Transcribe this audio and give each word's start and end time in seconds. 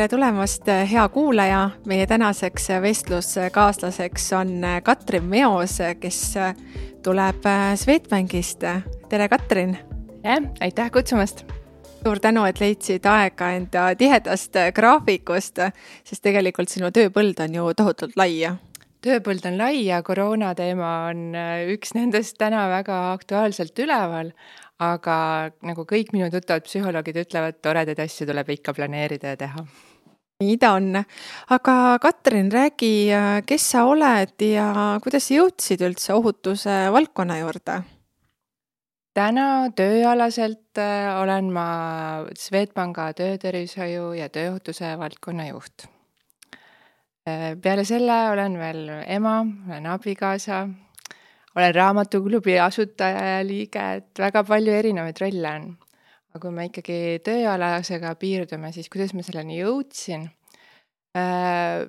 tere 0.00 0.08
tulemast, 0.08 0.68
hea 0.88 1.02
kuulaja. 1.12 1.70
meie 1.86 2.06
tänaseks 2.06 2.68
vestluskaaslaseks 2.80 4.32
on 4.32 4.62
Katrin 4.82 5.24
Meos, 5.24 5.74
kes 6.00 6.20
tuleb 7.02 7.44
Swedbankist. 7.74 8.64
tere, 9.08 9.28
Katrin. 9.28 9.78
aitäh 10.60 10.90
kutsumast 10.90 11.44
suur 12.04 12.18
tänu, 12.18 12.44
et 12.44 12.60
leidsid 12.60 13.04
aega 13.04 13.50
enda 13.50 13.82
tihedast 13.94 14.56
graafikust, 14.74 15.60
sest 16.04 16.22
tegelikult 16.22 16.72
sinu 16.72 16.88
tööpõld 16.88 17.44
on 17.44 17.54
ju 17.54 17.74
tohutult 17.74 18.16
lai. 18.16 18.56
tööpõld 19.04 19.44
on 19.52 19.58
lai 19.58 19.84
ja 19.84 20.02
koroona 20.02 20.54
teema 20.54 21.10
on 21.10 21.36
üks 21.76 21.92
nendest 21.94 22.38
täna 22.38 22.68
väga 22.72 23.12
aktuaalselt 23.12 23.78
üleval, 23.78 24.32
aga 24.78 25.50
nagu 25.60 25.84
kõik 25.84 26.16
minu 26.16 26.30
tuttavad 26.30 26.64
psühholoogid 26.64 27.20
ütlevad, 27.26 27.60
toredaid 27.60 28.00
asju 28.00 28.26
tuleb 28.26 28.48
ikka 28.48 28.72
planeerida 28.72 29.36
ja 29.36 29.36
teha 29.36 29.68
nii 30.40 30.56
ta 30.58 30.72
on. 30.78 31.04
aga 31.56 31.76
Katrin, 32.00 32.50
räägi, 32.52 32.92
kes 33.46 33.70
sa 33.70 33.84
oled 33.84 34.40
ja 34.44 34.98
kuidas 35.02 35.28
sa 35.28 35.40
jõudsid 35.40 35.84
üldse 35.84 36.14
ohutuse 36.16 36.82
valdkonna 36.92 37.40
juurde? 37.42 37.80
täna 39.14 39.70
tööalaselt 39.76 40.78
äh, 40.78 41.08
olen 41.20 41.50
ma 41.52 41.66
Swedbanka 42.38 43.10
töötervishoiu 43.18 44.12
ja 44.16 44.28
tööohutuse 44.32 44.94
valdkonna 45.00 45.48
juht. 45.50 45.86
Äh, 47.28 47.56
peale 47.62 47.84
selle 47.84 48.20
olen 48.30 48.56
veel 48.60 48.86
ema, 49.06 49.40
olen 49.68 49.90
abikaasa, 49.92 50.62
olen 51.56 51.74
raamatuklubi 51.74 52.58
asutaja 52.62 53.26
ja 53.34 53.44
liige, 53.46 53.86
et 54.00 54.24
väga 54.24 54.44
palju 54.46 54.78
erinevaid 54.78 55.20
rolle 55.20 55.54
on. 55.58 55.70
Aga 56.30 56.42
kui 56.42 56.54
me 56.54 56.68
ikkagi 56.68 57.00
tööalasega 57.26 58.14
piirdume, 58.20 58.70
siis 58.74 58.88
kuidas 58.92 59.14
ma 59.16 59.24
selleni 59.26 59.60
jõudsin 59.62 60.28
äh,? 61.18 61.88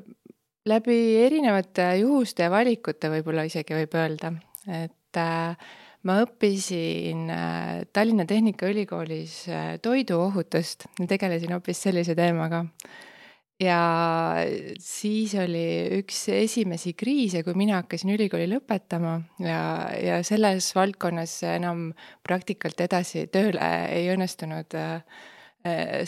läbi 0.66 0.98
erinevate 1.26 1.88
juhuste 2.02 2.46
ja 2.46 2.52
valikute 2.54 3.10
võib-olla 3.10 3.48
isegi 3.48 3.74
võib 3.74 3.96
öelda, 3.98 4.34
et 4.70 5.18
äh, 5.18 5.70
ma 6.06 6.18
õppisin 6.22 7.30
äh, 7.34 7.72
Tallinna 7.94 8.28
Tehnikaülikoolis 8.30 9.38
äh, 9.50 9.72
toiduohutust, 9.82 10.86
tegelesin 11.10 11.56
hoopis 11.56 11.82
sellise 11.88 12.16
teemaga 12.18 12.66
ja 13.62 13.82
siis 14.82 15.36
oli 15.40 15.66
üks 16.00 16.24
esimesi 16.34 16.94
kriise, 16.98 17.44
kui 17.46 17.56
mina 17.58 17.82
hakkasin 17.82 18.14
ülikooli 18.16 18.48
lõpetama 18.50 19.18
ja, 19.44 19.62
ja 20.02 20.20
selles 20.26 20.72
valdkonnas 20.76 21.38
enam 21.52 21.92
praktikalt 22.26 22.82
edasi 22.82 23.28
tööle 23.32 23.68
ei 23.92 24.10
õnnestunud 24.14 24.78
äh, 24.80 25.22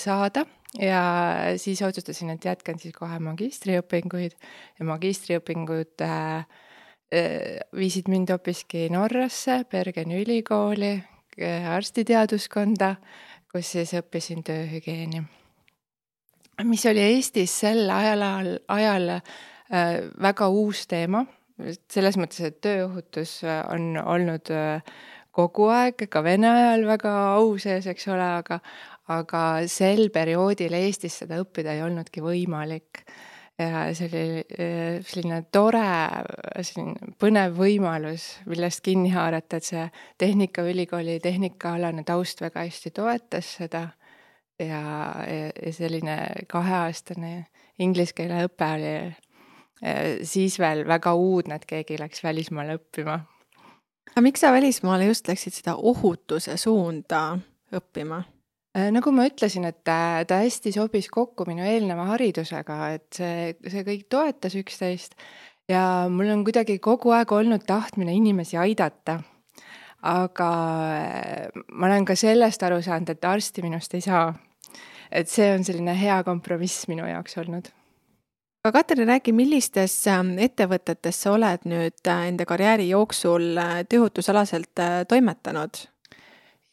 saada. 0.01 0.47
Ja 0.81 1.03
siis 1.61 1.83
otsustasin, 1.85 2.31
et 2.33 2.45
jätkan 2.45 2.79
siis 2.81 2.95
kohe 2.97 3.19
magistriõpinguid. 3.21 4.33
Ja 4.79 4.87
magistriõpingud 4.89 6.01
äh, 6.01 6.47
äh, 7.13 7.61
viisid 7.77 8.09
mind 8.09 8.33
hoopiski 8.33 8.87
Norrasse, 8.93 9.61
Bergeni 9.69 10.23
ülikooli, 10.23 10.95
arstiteaduskonda, 11.69 12.95
kus 13.53 13.73
siis 13.73 13.93
õppisin 13.97 14.45
tööhügieeni 14.45 15.23
mis 16.61 16.85
oli 16.85 17.01
Eestis 17.01 17.53
sel 17.63 17.89
ajal, 17.89 18.23
ajal 18.67 19.09
äh, 19.15 19.23
väga 20.21 20.49
uus 20.53 20.85
teema, 20.89 21.23
selles 21.91 22.17
mõttes, 22.19 22.43
et 22.45 22.61
tööohutus 22.63 23.39
äh, 23.47 23.61
on 23.73 23.97
olnud 23.97 24.51
äh, 24.53 24.95
kogu 25.33 25.69
aeg, 25.73 26.05
ka 26.09 26.23
Vene 26.25 26.49
ajal 26.51 26.87
väga 26.87 27.13
au 27.35 27.55
sees, 27.61 27.87
eks 27.89 28.09
ole, 28.13 28.29
aga 28.43 28.59
aga 29.11 29.39
sel 29.67 30.07
perioodil 30.15 30.71
Eestis 30.77 31.17
seda 31.23 31.41
õppida 31.41 31.73
ei 31.75 31.81
olnudki 31.83 32.21
võimalik. 32.23 33.01
ja 33.59 33.89
see 33.93 34.07
oli 34.07 35.01
selline 35.03 35.41
tore, 35.51 35.83
selline 36.63 37.11
põnev 37.19 37.57
võimalus, 37.57 38.23
millest 38.47 38.81
kinni 38.81 39.11
haarata, 39.11 39.59
et 39.59 39.67
see 39.67 39.83
Tehnikaülikooli 40.23 41.19
tehnikaalane 41.19 42.05
taust 42.07 42.41
väga 42.41 42.63
hästi 42.63 42.93
toetas 42.95 43.51
seda 43.59 43.89
ja, 44.59 44.81
ja, 45.27 45.51
ja 45.65 45.73
selline 45.73 46.17
kaheaastane 46.47 47.33
inglise 47.79 48.15
keele 48.17 48.45
õpe 48.47 48.69
oli 48.77 48.95
siis 50.23 50.55
veel 50.61 50.85
väga 50.87 51.11
uudne, 51.19 51.57
et 51.57 51.65
keegi 51.67 51.97
läks 51.99 52.21
välismaale 52.23 52.77
õppima. 52.77 53.17
aga 54.13 54.21
miks 54.23 54.39
sa 54.39 54.53
välismaale 54.55 55.09
just 55.09 55.27
läksid 55.27 55.57
seda 55.57 55.75
ohutuse 55.75 56.55
suunda 56.57 57.33
õppima? 57.73 58.21
Eh, 58.73 58.89
nagu 58.89 59.11
ma 59.13 59.27
ütlesin, 59.29 59.67
et 59.69 59.83
ta, 59.85 60.23
ta 60.25 60.39
hästi 60.41 60.71
sobis 60.73 61.05
kokku 61.13 61.45
minu 61.45 61.61
eelneva 61.67 62.07
haridusega, 62.13 62.77
et 62.95 63.19
see, 63.19 63.51
see 63.69 63.83
kõik 63.85 64.07
toetas 64.09 64.55
üksteist 64.57 65.13
ja 65.69 66.07
mul 66.09 66.31
on 66.33 66.41
kuidagi 66.47 66.79
kogu 66.81 67.13
aeg 67.13 67.31
olnud 67.37 67.67
tahtmine 67.69 68.15
inimesi 68.17 68.57
aidata 68.57 69.19
aga 70.03 70.49
äh, 70.97 71.61
ma 71.71 71.87
olen 71.87 72.05
ka 72.05 72.15
sellest 72.19 72.63
aru 72.67 72.81
saanud, 72.83 73.13
et 73.13 73.25
arsti 73.25 73.63
minust 73.63 73.93
ei 73.95 74.03
saa. 74.03 74.33
et 75.13 75.29
see 75.29 75.45
on 75.53 75.63
selline 75.63 75.93
hea 75.93 76.23
kompromiss 76.25 76.87
minu 76.89 77.05
jaoks 77.07 77.37
olnud. 77.37 77.69
aga 78.65 78.71
Katrin, 78.79 79.07
räägi, 79.07 79.31
millistes 79.31 79.95
ähm, 80.07 80.35
ettevõtetes 80.37 81.21
sa 81.23 81.31
oled 81.37 81.67
nüüd 81.69 82.07
äh, 82.07 82.27
enda 82.27 82.45
karjääri 82.45 82.89
jooksul 82.89 83.57
äh, 83.57 83.81
tööohutusalaselt 83.89 84.83
toimetanud? 85.07 85.87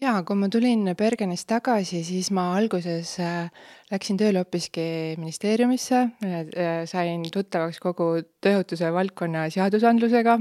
Jaa, 0.01 0.23
kui 0.25 0.39
ma 0.41 0.49
tulin 0.49 0.89
Bergenist 0.97 1.47
tagasi, 1.51 2.01
siis 2.07 2.31
ma 2.33 2.47
alguses 2.57 3.13
äh, 3.21 3.51
läksin 3.93 4.17
tööle 4.21 4.41
hoopiski 4.41 4.83
ministeeriumisse, 5.21 6.03
äh, 6.25 6.85
sain 6.89 7.27
tuttavaks 7.33 7.81
kogu 7.83 8.09
tööohutuse 8.41 8.89
valdkonna 8.95 9.47
seadusandlusega, 9.53 10.39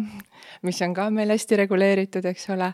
mis 0.67 0.79
on 0.85 0.95
ka 0.95 1.09
meil 1.13 1.33
hästi 1.35 1.59
reguleeritud, 1.63 2.27
eks 2.31 2.47
ole, 2.55 2.69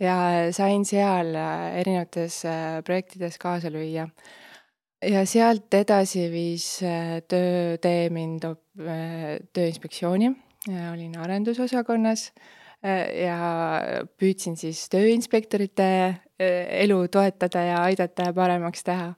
ja 0.00 0.16
sain 0.56 0.86
seal 0.88 1.34
äh, 1.36 1.66
erinevates 1.82 2.40
projektides 2.86 3.36
kaasa 3.40 3.72
lüüa. 3.72 4.08
ja 5.00 5.24
sealt 5.24 5.74
edasi 5.74 6.26
viis 6.32 6.80
töötee 7.28 8.08
mind 8.12 8.48
Tööinspektsiooni, 8.80 10.28
olin 10.68 11.16
arendusosakonnas 11.20 12.30
ja 12.80 13.38
püüdsin 14.20 14.56
siis 14.56 14.86
tööinspektorite 14.92 15.88
elu 16.40 17.00
toetada 17.12 17.64
ja 17.64 17.82
aidata 17.88 18.30
ja 18.30 18.32
paremaks 18.32 18.84
teha. 18.84 19.14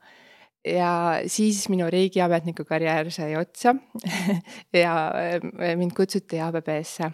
ja 0.64 0.92
siis 1.26 1.68
minu 1.68 1.88
riigiametniku 1.90 2.64
karjäär 2.64 3.10
sai 3.10 3.36
otsa 3.36 3.74
ja 4.84 4.94
äh, 5.08 5.76
mind 5.76 5.92
kutsuti 5.96 6.40
ABB-sse, 6.40 7.10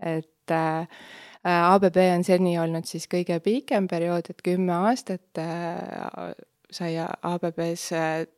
et 0.00 0.50
äh, 0.50 0.88
ABB 1.44 1.96
on 2.14 2.24
seni 2.24 2.58
olnud 2.58 2.86
siis 2.88 3.08
kõige 3.10 3.40
pikem 3.40 3.88
periood, 3.88 4.30
et 4.30 4.42
kümme 4.42 4.72
aastat 4.88 5.42
sai 6.70 6.94
ABB-s 7.02 7.90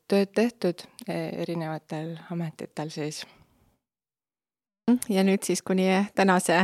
tööd 0.09 0.33
tehtud 0.34 0.83
erinevatel 1.06 2.16
ametitel 2.34 2.91
siis 2.91 3.22
ja 4.87 5.23
nüüd 5.27 5.43
siis 5.43 5.63
kuni 5.67 5.87
tänase 6.15 6.61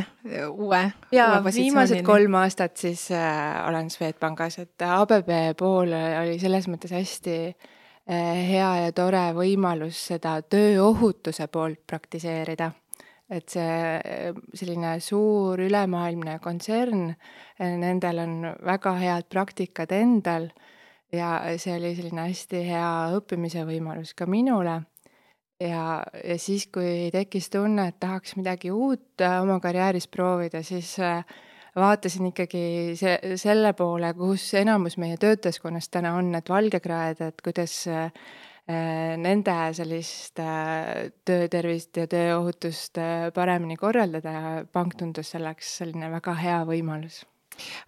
uue. 0.49 0.83
ja 1.13 1.27
viimased 1.45 2.03
kolm 2.07 2.35
aastat 2.39 2.77
siis 2.77 3.09
äh, 3.11 3.69
olen 3.69 3.91
Swedbankis, 3.91 4.59
et 4.63 4.83
ABB 4.87 5.31
pool 5.59 5.91
oli 5.95 6.39
selles 6.39 6.69
mõttes 6.71 6.95
hästi 6.95 7.35
äh, 7.49 8.45
hea 8.47 8.71
ja 8.85 8.93
tore 8.95 9.25
võimalus 9.35 10.05
seda 10.13 10.37
tööohutuse 10.43 11.49
poolt 11.49 11.83
praktiseerida. 11.87 12.71
et 13.31 13.49
see 13.49 13.75
äh, 13.99 14.31
selline 14.55 15.01
suur 15.01 15.59
ülemaailmne 15.61 16.39
kontsern 16.39 17.11
äh,, 17.11 17.75
nendel 17.75 18.23
on 18.23 18.39
väga 18.63 18.95
head 19.03 19.29
praktikad 19.31 19.93
endal 19.99 20.53
ja 21.13 21.41
see 21.59 21.75
oli 21.75 21.97
selline 21.99 22.31
hästi 22.31 22.65
hea 22.71 22.95
õppimise 23.19 23.67
võimalus 23.67 24.15
ka 24.15 24.31
minule 24.31 24.83
ja, 25.63 26.03
ja 26.25 26.37
siis, 26.41 26.67
kui 26.73 27.09
tekkis 27.15 27.51
tunne, 27.53 27.89
et 27.91 27.99
tahaks 28.03 28.37
midagi 28.39 28.73
uut 28.75 29.23
äh, 29.23 29.41
oma 29.43 29.59
karjääris 29.63 30.09
proovida, 30.13 30.63
siis 30.67 30.95
äh, 31.03 31.25
vaatasin 31.77 32.31
ikkagi 32.33 32.63
see, 32.99 33.17
selle 33.41 33.73
poole, 33.79 34.13
kus 34.19 34.51
enamus 34.61 34.99
meie 35.03 35.19
töötajaskonnast 35.21 35.93
täna 35.95 36.17
on, 36.19 36.33
et 36.39 36.53
valgekraed, 36.53 37.23
et 37.29 37.45
kuidas 37.45 37.77
äh, 37.91 38.11
nende 39.19 39.57
sellist 39.75 40.39
töötervist 41.27 41.99
ja 41.99 42.07
tööohutust 42.07 43.01
paremini 43.35 43.75
korraldada. 43.77 44.37
Ja 44.39 44.55
pank 44.73 44.95
tundus 45.01 45.35
selleks 45.35 45.79
selline 45.81 46.13
väga 46.15 46.37
hea 46.39 46.63
võimalus 46.69 47.25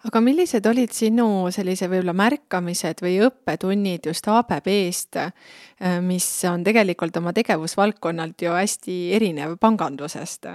aga 0.07 0.21
millised 0.23 0.65
olid 0.69 0.93
sinu 0.95 1.47
sellise 1.53 1.89
võib-olla 1.91 2.13
märkamised 2.17 3.01
või 3.05 3.17
õppetunnid 3.27 4.07
just 4.09 4.27
ABB-st, 4.31 5.19
äh, 5.21 5.97
mis 6.05 6.27
on 6.49 6.63
tegelikult 6.67 7.17
oma 7.21 7.33
tegevusvaldkonnalt 7.35 8.45
ju 8.45 8.55
hästi 8.55 8.99
erinev 9.17 9.57
pangandusest? 9.61 10.49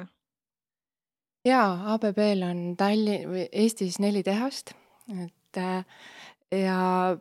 jaa, 1.44 1.68
ABB-l 1.94 2.42
on 2.44 2.64
Tallinn 2.76 3.36
Eestis 3.50 3.98
neli 4.02 4.22
tehast, 4.22 4.74
et 5.08 5.58
äh, 5.58 5.84
ja 6.52 7.16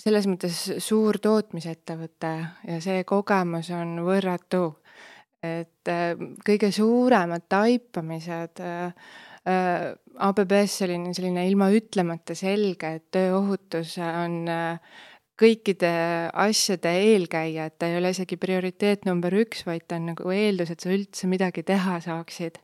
selles 0.00 0.26
mõttes 0.28 0.58
suur 0.82 1.18
tootmisettevõte 1.22 2.32
ja 2.68 2.78
see 2.84 3.04
kogemus 3.08 3.70
on 3.74 4.00
võrratu. 4.06 4.76
et 5.42 5.88
äh, 5.88 6.12
kõige 6.44 6.68
suuremad 6.72 7.46
taipamised 7.48 8.60
äh, 8.60 8.92
ABB-s 9.46 10.74
selline, 10.82 11.14
selline 11.16 11.46
ilma 11.48 11.70
ütlemata 11.72 12.34
selge, 12.36 12.90
et 12.98 13.06
tööohutus 13.14 13.94
on 14.04 14.42
kõikide 15.40 15.92
asjade 16.36 16.92
eelkäija, 17.06 17.70
et 17.70 17.78
ta 17.80 17.88
ei 17.88 17.96
ole 17.96 18.10
isegi 18.12 18.36
prioriteet 18.36 19.06
number 19.08 19.32
üks, 19.40 19.64
vaid 19.64 19.86
ta 19.88 19.96
on 19.96 20.10
nagu 20.12 20.34
eeldus, 20.34 20.74
et 20.74 20.84
sa 20.84 20.92
üldse 20.92 21.30
midagi 21.30 21.64
teha 21.64 22.00
saaksid. 22.04 22.60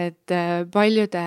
et 0.00 0.32
paljude 0.72 1.22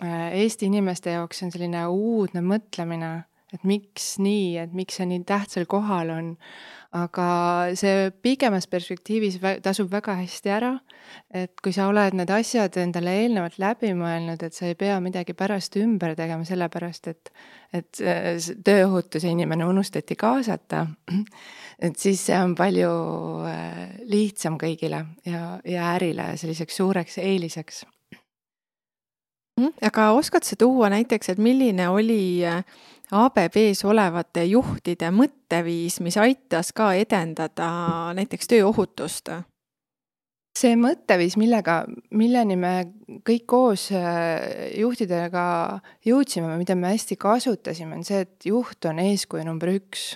Eesti 0.00 0.66
inimeste 0.66 1.12
jaoks 1.12 1.42
on 1.44 1.50
selline 1.52 1.82
uudne 1.88 2.40
mõtlemine 2.44 3.10
et 3.54 3.64
miks 3.66 4.12
nii, 4.22 4.58
et 4.62 4.74
miks 4.76 5.00
see 5.00 5.08
nii 5.10 5.24
tähtsal 5.28 5.66
kohal 5.70 6.12
on. 6.14 6.36
aga 6.90 7.24
see 7.78 8.08
pikemas 8.18 8.64
perspektiivis 8.66 9.36
tasub 9.62 9.92
väga 9.92 10.16
hästi 10.18 10.50
ära, 10.50 10.72
et 11.30 11.52
kui 11.62 11.70
sa 11.70 11.84
oled 11.86 12.16
need 12.18 12.32
asjad 12.34 12.74
endale 12.82 13.12
eelnevalt 13.20 13.60
läbi 13.62 13.92
mõelnud, 13.94 14.42
et 14.42 14.56
sa 14.56 14.66
ei 14.66 14.74
pea 14.74 14.96
midagi 14.98 15.36
pärast 15.38 15.78
ümber 15.78 16.16
tegema, 16.18 16.46
sellepärast 16.48 17.06
et 17.12 17.32
et 17.70 18.00
tööohutuse 18.66 19.30
inimene 19.30 19.68
unustati 19.70 20.16
kaasata, 20.18 20.82
et 21.78 21.94
siis 21.94 22.24
see 22.26 22.34
on 22.42 22.56
palju 22.58 22.90
äh, 23.46 23.94
lihtsam 24.10 24.58
kõigile 24.58 25.04
ja, 25.22 25.60
ja 25.62 25.92
ärile 25.94 26.32
selliseks 26.42 26.82
suureks 26.82 27.20
eeliseks 27.22 27.84
aga 29.82 30.10
oskad 30.16 30.46
sa 30.46 30.56
tuua 30.58 30.90
näiteks, 30.92 31.32
et 31.32 31.38
milline 31.42 31.88
oli 31.88 32.44
äh, 32.46 32.64
ABB-s 33.10 33.84
olevate 33.90 34.44
juhtide 34.46 35.10
mõtteviis, 35.10 35.98
mis 36.04 36.18
aitas 36.20 36.70
ka 36.76 36.92
edendada 36.98 37.70
näiteks 38.16 38.50
tööohutust? 38.50 39.32
see 40.60 40.74
mõtteviis, 40.76 41.36
millega, 41.40 41.84
milleni 42.10 42.56
me 42.58 42.72
kõik 43.24 43.46
koos 43.48 43.86
äh, 43.96 44.74
juhtidega 44.76 45.44
jõudsime, 46.04 46.50
mida 46.58 46.74
me 46.76 46.90
hästi 46.92 47.16
kasutasime, 47.16 47.96
on 47.96 48.04
see, 48.04 48.26
et 48.26 48.48
juht 48.50 48.84
on 48.90 48.98
eeskuju 49.00 49.46
number 49.46 49.70
üks 49.72 50.10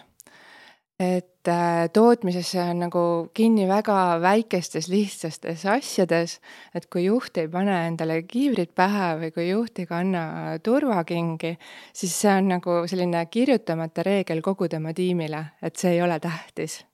et 1.01 1.49
äh, 1.49 1.89
tootmises 1.93 2.53
see 2.55 2.63
on 2.63 2.85
nagu 2.85 3.03
kinni 3.35 3.67
väga 3.67 4.21
väikestes 4.23 4.87
lihtsastes 4.93 5.65
asjades, 5.67 6.39
et 6.75 6.87
kui 6.87 7.07
juht 7.09 7.39
ei 7.41 7.49
pane 7.51 7.75
endale 7.89 8.21
kiivrit 8.31 8.75
pähe 8.75 9.15
või 9.19 9.33
kui 9.35 9.49
juht 9.49 9.83
ei 9.83 9.89
kanna 9.91 10.25
turvakingi, 10.63 11.57
siis 11.93 12.15
see 12.23 12.35
on 12.39 12.53
nagu 12.55 12.83
selline 12.91 13.25
kirjutamata 13.27 14.07
reegel 14.07 14.43
kogu 14.43 14.69
tema 14.71 14.95
tiimile, 14.95 15.45
et 15.63 15.77
see 15.77 15.97
ei 15.97 16.03
ole 16.03 16.21
tähtis. 16.21 16.85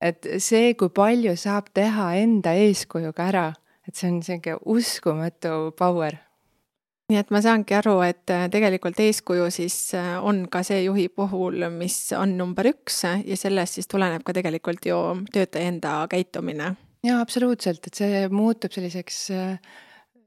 et 0.00 0.26
see, 0.38 0.74
kui 0.78 0.88
palju 0.94 1.34
saab 1.36 1.72
teha 1.74 2.12
enda 2.14 2.52
eeskujuga 2.54 3.24
ära, 3.28 3.46
et 3.88 3.96
see 3.96 4.08
on 4.12 4.22
sihuke 4.22 4.54
uskumatu 4.64 5.74
power 5.76 6.27
nii 7.08 7.16
et 7.16 7.30
ma 7.32 7.40
saangi 7.40 7.72
aru, 7.78 7.94
et 8.04 8.32
äh, 8.34 8.46
tegelikult 8.52 8.98
eeskuju 9.00 9.48
siis 9.52 9.76
äh, 9.96 10.16
on 10.20 10.42
ka 10.52 10.60
see 10.66 10.82
juhi 10.84 11.06
puhul, 11.08 11.64
mis 11.72 11.96
on 12.16 12.34
number 12.36 12.68
üks 12.68 13.00
ja 13.08 13.38
sellest 13.40 13.78
siis 13.78 13.88
tuleneb 13.88 14.24
ka 14.26 14.34
tegelikult 14.36 14.84
ju 14.84 14.98
töötaja 15.32 15.72
enda 15.72 16.02
käitumine. 16.12 16.74
jaa, 17.06 17.20
absoluutselt, 17.24 17.88
et 17.88 18.00
see 18.02 18.26
muutub 18.28 18.76
selliseks 18.76 19.22
äh, 19.32 19.78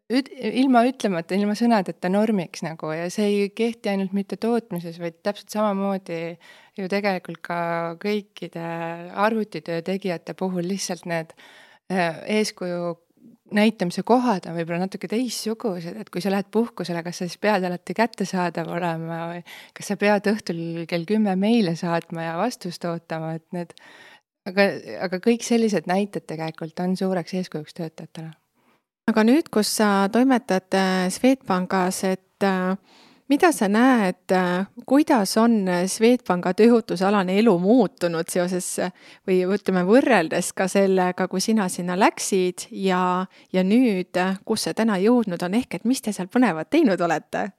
üt-, 0.10 0.34
ilma 0.64 0.82
ütlemata, 0.90 1.38
ilma 1.38 1.54
sõnadeta 1.60 2.10
normiks 2.10 2.66
nagu 2.66 2.90
ja 2.98 3.06
see 3.14 3.30
ei 3.30 3.54
kehti 3.54 3.94
ainult 3.94 4.18
mitte 4.18 4.42
tootmises, 4.42 4.98
vaid 5.04 5.22
täpselt 5.22 5.54
samamoodi 5.54 6.20
ju 6.82 6.90
tegelikult 6.90 7.46
ka 7.46 7.62
kõikide 8.02 8.66
arvutitöö 9.22 9.86
tegijate 9.86 10.34
puhul 10.34 10.66
lihtsalt 10.66 11.06
need 11.06 11.38
eeskuju 11.92 12.96
näitamise 13.56 14.04
kohad 14.08 14.48
on 14.50 14.56
võib-olla 14.58 14.86
natuke 14.86 15.10
teistsugused, 15.12 15.98
et 16.02 16.10
kui 16.14 16.24
sa 16.24 16.32
lähed 16.34 16.50
puhkusele, 16.54 17.04
kas 17.04 17.22
sa 17.22 17.28
siis 17.28 17.40
pead 17.42 17.66
alati 17.68 17.96
kättesaadav 17.98 18.70
olema 18.72 19.20
või 19.34 19.42
kas 19.78 19.92
sa 19.92 19.98
pead 20.00 20.30
õhtul 20.32 20.62
kell 20.90 21.08
kümme 21.10 21.36
meile 21.40 21.76
saatma 21.80 22.30
ja 22.30 22.38
vastust 22.40 22.86
ootama, 22.88 23.36
et 23.40 23.48
need 23.56 23.76
aga, 24.50 24.68
aga 25.08 25.22
kõik 25.24 25.46
sellised 25.46 25.90
näited 25.90 26.26
tegelikult 26.30 26.80
on 26.84 26.96
suureks 26.98 27.36
eeskujuks 27.40 27.78
töötajatele. 27.78 28.32
aga 29.12 29.24
nüüd, 29.28 29.50
kus 29.52 29.76
sa 29.82 30.08
toimetad 30.12 30.78
äh, 30.78 31.08
Swedbankis, 31.12 32.04
et 32.08 32.48
äh, 32.48 32.78
mida 33.32 33.52
sa 33.56 33.70
näed, 33.72 34.34
kuidas 34.88 35.38
on 35.40 35.64
Swedbanka 35.88 36.54
tööohutusalane 36.58 37.38
elu 37.40 37.54
muutunud 37.62 38.28
seoses 38.32 38.68
või 39.28 39.42
ütleme, 39.56 39.86
võrreldes 39.88 40.52
ka 40.58 40.68
sellega, 40.72 41.30
kui 41.32 41.44
sina 41.44 41.70
sinna 41.72 41.96
läksid 42.00 42.68
ja, 42.84 43.24
ja 43.54 43.64
nüüd, 43.64 44.20
kus 44.46 44.68
see 44.68 44.76
täna 44.78 45.00
jõudnud 45.02 45.42
on, 45.48 45.58
ehk 45.62 45.80
et 45.80 45.88
mis 45.88 46.04
te 46.04 46.14
seal 46.16 46.32
põnevat 46.32 46.72
teinud 46.74 47.02
olete? 47.02 47.52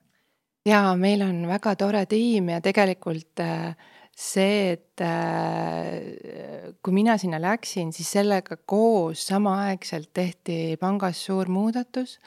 jaa, 0.68 0.92
meil 0.94 1.24
on 1.26 1.42
väga 1.50 1.74
tore 1.78 2.04
tiim 2.06 2.52
ja 2.52 2.60
tegelikult 2.62 3.40
äh, 3.42 3.72
see, 4.14 4.76
et 4.76 5.02
äh, 5.02 6.74
kui 6.84 6.94
mina 6.94 7.16
sinna 7.18 7.40
läksin, 7.42 7.90
siis 7.96 8.12
sellega 8.18 8.60
koos 8.66 9.26
samaaegselt 9.32 10.12
tehti 10.14 10.76
pangas 10.80 11.24
suur 11.26 11.50
muudatus 11.50 12.18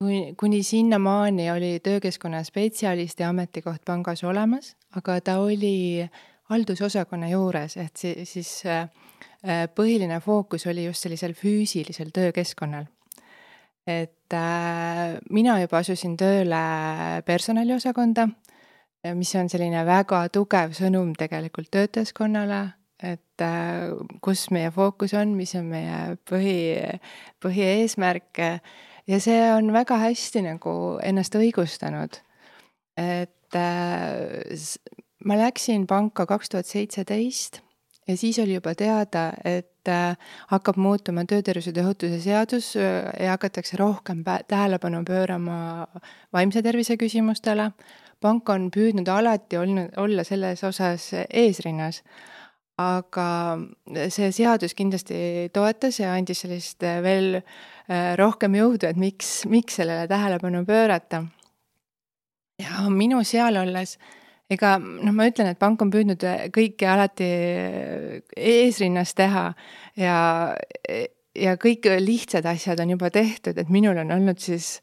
kuni, 0.00 0.34
kuni 0.36 0.62
sinnamaani 0.62 1.50
oli 1.50 1.80
töökeskkonna 1.82 2.42
spetsialisti 2.44 3.24
ametikoht 3.24 3.82
pangas 3.84 4.24
olemas, 4.24 4.76
aga 4.96 5.20
ta 5.20 5.38
oli 5.38 6.08
haldusosakonna 6.50 7.28
juures, 7.28 7.76
ehk 7.76 7.96
siis, 7.96 8.32
siis 8.32 8.52
äh, 8.66 8.88
põhiline 9.74 10.20
fookus 10.24 10.66
oli 10.66 10.86
just 10.86 11.04
sellisel 11.04 11.34
füüsilisel 11.36 12.10
töökeskkonnal. 12.14 12.84
et 13.86 14.32
äh, 14.34 15.18
mina 15.30 15.60
juba 15.60 15.78
asusin 15.78 16.16
tööle 16.16 16.64
personaliosakonda, 17.26 18.28
mis 19.16 19.34
on 19.34 19.48
selline 19.48 19.84
väga 19.86 20.28
tugev 20.28 20.74
sõnum 20.76 21.14
tegelikult 21.18 21.70
töötajaskonnale, 21.70 22.60
et 23.02 23.42
äh, 23.44 23.88
kus 24.20 24.48
meie 24.50 24.70
fookus 24.70 25.14
on, 25.14 25.36
mis 25.36 25.54
on 25.54 25.68
meie 25.72 26.16
põhi, 26.28 26.60
põhieesmärk 27.42 28.40
ja 29.10 29.18
see 29.22 29.40
on 29.52 29.72
väga 29.74 29.98
hästi 30.04 30.44
nagu 30.46 30.74
ennast 31.02 31.34
õigustanud. 31.38 32.20
et 33.00 33.56
äh, 33.56 34.68
ma 35.24 35.36
läksin 35.40 35.86
panka 35.88 36.26
kaks 36.26 36.52
tuhat 36.52 36.66
seitseteist 36.66 37.60
ja 38.08 38.16
siis 38.16 38.38
oli 38.42 38.54
juba 38.54 38.74
teada, 38.74 39.30
et 39.44 39.88
äh, 39.88 40.16
hakkab 40.50 40.76
muutuma 40.76 41.24
töötervishoiu 41.24 41.84
ohutuse 41.84 42.20
seadus 42.20 42.74
äh, 42.76 43.10
ja 43.20 43.36
hakatakse 43.36 43.78
rohkem 43.80 44.24
tähelepanu 44.48 45.04
pöörama 45.06 45.86
vaimse 46.32 46.62
tervise 46.62 46.96
küsimustele. 47.00 47.70
pank 48.20 48.48
on 48.52 48.68
püüdnud 48.70 49.08
alati 49.08 49.56
olnud, 49.56 49.94
olla 49.96 50.24
selles 50.24 50.60
osas 50.64 51.06
eesrinnas 51.32 52.02
aga 52.80 53.26
see 54.08 54.30
seadus 54.32 54.74
kindlasti 54.78 55.50
toetas 55.52 56.00
ja 56.00 56.14
andis 56.16 56.44
sellist 56.44 56.82
veel 57.04 57.42
Äh, 57.90 58.14
rohkem 58.14 58.54
jõudu, 58.54 58.86
et 58.86 58.98
miks, 59.00 59.40
miks 59.50 59.80
sellele 59.80 60.06
tähelepanu 60.10 60.62
pöörata. 60.66 61.24
ja 62.60 62.84
minu 62.92 63.22
seal 63.24 63.56
olles, 63.56 63.96
ega 64.52 64.76
noh, 64.78 65.14
ma 65.16 65.26
ütlen, 65.26 65.48
et 65.50 65.58
pank 65.58 65.80
on 65.82 65.90
püüdnud 65.90 66.22
kõike 66.54 66.86
alati 66.86 67.26
eesrinnas 68.36 69.14
teha 69.16 69.46
ja, 69.96 70.18
ja 71.34 71.56
kõik 71.56 71.88
lihtsad 72.04 72.46
asjad 72.46 72.84
on 72.84 72.92
juba 72.94 73.10
tehtud, 73.10 73.58
et 73.58 73.72
minul 73.72 73.98
on 74.04 74.12
olnud 74.18 74.38
siis 74.38 74.76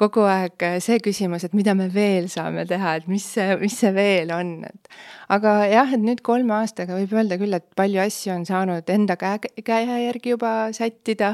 kogu 0.00 0.26
aeg 0.28 0.60
see 0.84 0.98
küsimus, 1.00 1.46
et 1.46 1.54
mida 1.56 1.72
me 1.76 1.86
veel 1.92 2.26
saame 2.32 2.66
teha, 2.68 2.96
et 2.98 3.06
mis 3.08 3.24
see, 3.24 3.54
mis 3.62 3.76
see 3.80 3.92
veel 3.96 4.32
on, 4.34 4.50
et 4.68 4.90
aga 5.32 5.54
jah, 5.70 5.94
et 5.96 6.02
nüüd 6.02 6.20
kolme 6.26 6.52
aastaga 6.58 6.98
võib 6.98 7.14
öelda 7.16 7.38
küll, 7.40 7.56
et 7.56 7.64
palju 7.78 8.02
asju 8.04 8.34
on 8.34 8.44
saanud 8.48 8.92
enda 8.92 9.16
käe, 9.20 9.50
käe 9.64 9.98
järgi 10.04 10.34
juba 10.34 10.52
sättida, 10.76 11.32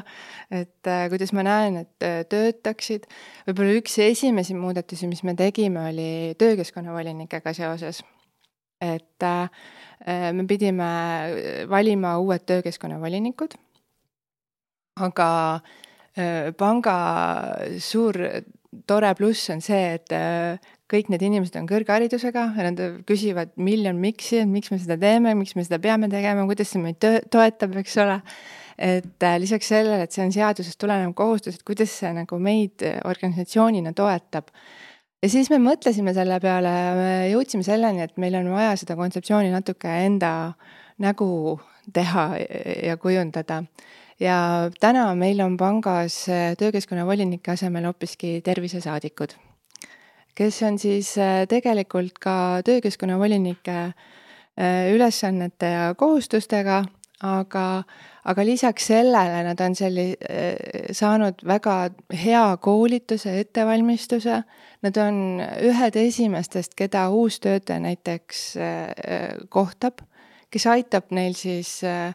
et 0.54 0.90
äh, 0.90 1.04
kuidas 1.10 1.34
ma 1.34 1.46
näen, 1.48 1.82
et 1.82 2.06
äh, 2.06 2.22
töötaksid. 2.30 3.10
võib-olla 3.50 3.82
üks 3.82 3.98
esimesi 4.06 4.54
muudatusi, 4.54 5.10
mis 5.10 5.24
me 5.26 5.34
tegime, 5.38 5.88
oli 5.90 6.10
töökeskkonna 6.38 6.94
volinikega 6.94 7.54
seoses. 7.58 8.04
et 8.82 9.22
äh, 9.26 9.48
me 10.34 10.46
pidime 10.46 10.86
valima 11.70 12.16
uued 12.18 12.46
töökeskkonna 12.46 13.02
volinikud, 13.02 13.58
aga 15.02 15.30
äh, 15.54 15.80
Äh, 15.82 15.91
panga 16.58 16.96
suur 17.80 18.18
tore 18.86 19.12
pluss 19.14 19.50
on 19.52 19.60
see, 19.62 19.96
et 19.98 20.12
äh, 20.16 20.56
kõik 20.90 21.10
need 21.12 21.22
inimesed 21.26 21.56
on 21.60 21.68
kõrgharidusega 21.68 22.44
ja 22.56 22.66
nad 22.70 22.80
küsivad 23.08 23.52
miljon 23.60 23.98
miks'i, 24.00 24.40
et 24.42 24.48
miks 24.48 24.72
me 24.72 24.78
seda 24.80 24.96
teeme, 25.00 25.34
miks 25.38 25.54
me 25.56 25.64
seda 25.66 25.78
peame 25.82 26.08
tegema, 26.12 26.46
kuidas 26.48 26.72
see 26.72 26.82
meid 26.82 27.00
toetab, 27.00 27.76
eks 27.82 27.98
ole. 28.02 28.18
et 28.82 29.22
äh, 29.22 29.36
lisaks 29.38 29.68
sellele, 29.68 30.06
et 30.06 30.14
see 30.14 30.24
on 30.24 30.32
seadusest 30.32 30.80
tulenev 30.80 31.12
kohustus, 31.14 31.58
et 31.58 31.66
kuidas 31.68 31.92
see 32.00 32.12
nagu 32.16 32.38
meid 32.40 32.82
organisatsioonina 33.04 33.92
toetab. 33.96 34.48
ja 35.22 35.28
siis 35.28 35.52
me 35.52 35.60
mõtlesime 35.60 36.14
selle 36.16 36.40
peale, 36.40 36.72
me 36.96 37.10
jõudsime 37.34 37.66
selleni, 37.66 38.02
et 38.08 38.16
meil 38.16 38.40
on 38.40 38.48
vaja 38.56 38.72
seda 38.80 38.96
kontseptsiooni 38.96 39.52
natuke 39.52 39.92
enda 40.06 40.54
nägu 41.02 41.60
teha 41.92 42.30
ja 42.88 42.96
kujundada. 42.96 43.62
Ja 44.20 44.70
täna 44.80 45.06
meil 45.14 45.40
on 45.40 45.56
pangas 45.56 46.26
töökeskkonna 46.58 47.06
volinike 47.06 47.54
asemel 47.54 47.86
hoopiski 47.88 48.40
tervisesaadikud, 48.44 49.34
kes 50.34 50.62
on 50.62 50.78
siis 50.78 51.14
äh, 51.18 51.44
tegelikult 51.48 52.18
ka 52.20 52.34
töökeskkonna 52.64 53.18
volinike 53.18 53.78
äh, 53.82 54.92
ülesannete 54.94 55.66
ja 55.66 55.94
kohustustega, 55.94 56.84
aga 57.22 57.66
aga 58.24 58.44
lisaks 58.46 58.86
sellele 58.86 59.42
nad 59.42 59.60
on 59.60 59.74
selli-, 59.74 60.14
saanud 60.94 61.40
väga 61.46 61.90
hea 62.14 62.56
koolituse, 62.62 63.32
ettevalmistuse, 63.40 64.36
nad 64.82 65.00
on 65.02 65.42
ühed 65.42 65.98
esimestest, 65.98 66.76
keda 66.78 67.08
uus 67.10 67.40
töötaja 67.42 67.82
näiteks 67.82 68.44
kohtab, 69.50 70.04
kes 70.54 70.66
aitab 70.70 71.10
neil 71.10 71.34
siis 71.34 71.80
Äh, 71.82 72.14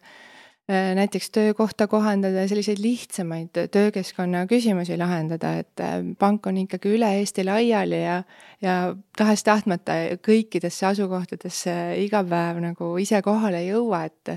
näiteks 0.68 1.30
töökohta 1.32 1.88
kohandada 1.88 2.42
ja 2.44 2.48
selliseid 2.48 2.82
lihtsamaid 2.84 3.56
töökeskkonna 3.72 4.46
küsimusi 4.46 4.98
lahendada, 5.00 5.54
et 5.64 5.80
äh, 5.80 6.02
pank 6.20 6.48
on 6.48 6.58
ikkagi 6.58 6.92
üle 6.98 7.12
Eesti 7.20 7.46
laiali 7.48 8.02
ja 8.02 8.24
ja 8.62 8.96
tahes-tahtmata 9.18 9.96
kõikidesse 10.26 10.90
asukohtadesse 10.90 11.72
iga 12.04 12.24
päev 12.28 12.60
nagu 12.64 12.90
ise 13.00 13.22
kohale 13.22 13.62
ei 13.64 13.70
jõua, 13.70 14.04
et 14.10 14.34